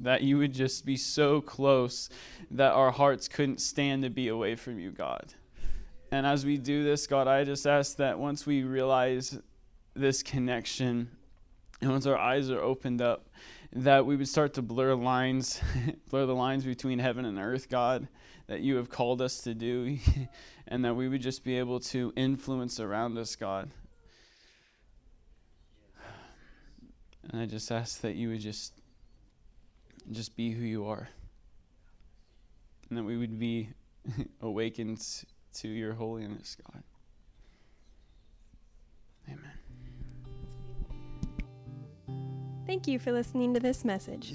That 0.00 0.22
you 0.22 0.38
would 0.38 0.52
just 0.52 0.84
be 0.84 0.96
so 0.96 1.40
close 1.40 2.08
that 2.50 2.72
our 2.72 2.90
hearts 2.90 3.28
couldn't 3.28 3.60
stand 3.60 4.02
to 4.02 4.10
be 4.10 4.28
away 4.28 4.56
from 4.56 4.80
you, 4.80 4.90
God. 4.90 5.34
And 6.10 6.26
as 6.26 6.44
we 6.44 6.58
do 6.58 6.82
this, 6.82 7.06
God, 7.06 7.28
I 7.28 7.44
just 7.44 7.66
ask 7.66 7.96
that 7.96 8.18
once 8.18 8.44
we 8.44 8.64
realize 8.64 9.38
this 9.94 10.22
connection 10.22 11.10
and 11.80 11.90
once 11.90 12.06
our 12.06 12.18
eyes 12.18 12.50
are 12.50 12.60
opened 12.60 13.00
up, 13.00 13.28
that 13.74 14.04
we 14.04 14.16
would 14.16 14.28
start 14.28 14.54
to 14.54 14.62
blur 14.62 14.94
lines, 14.94 15.60
blur 16.10 16.26
the 16.26 16.34
lines 16.34 16.64
between 16.64 16.98
heaven 16.98 17.24
and 17.24 17.38
earth, 17.38 17.68
God, 17.68 18.08
that 18.52 18.60
you 18.60 18.76
have 18.76 18.90
called 18.90 19.22
us 19.22 19.40
to 19.40 19.54
do, 19.54 19.96
and 20.68 20.84
that 20.84 20.94
we 20.94 21.08
would 21.08 21.22
just 21.22 21.42
be 21.42 21.58
able 21.58 21.80
to 21.80 22.12
influence 22.16 22.78
around 22.78 23.16
us, 23.16 23.34
God. 23.34 23.70
And 27.30 27.40
I 27.40 27.46
just 27.46 27.72
ask 27.72 28.02
that 28.02 28.14
you 28.14 28.28
would 28.28 28.40
just 28.40 28.74
just 30.10 30.36
be 30.36 30.50
who 30.50 30.64
you 30.66 30.84
are. 30.84 31.08
And 32.90 32.98
that 32.98 33.04
we 33.04 33.16
would 33.16 33.38
be 33.38 33.70
awakened 34.42 35.02
to 35.54 35.68
your 35.68 35.94
holiness, 35.94 36.54
God. 36.70 36.82
Amen. 39.28 39.52
Thank 42.66 42.86
you 42.86 42.98
for 42.98 43.12
listening 43.12 43.54
to 43.54 43.60
this 43.60 43.82
message. 43.82 44.34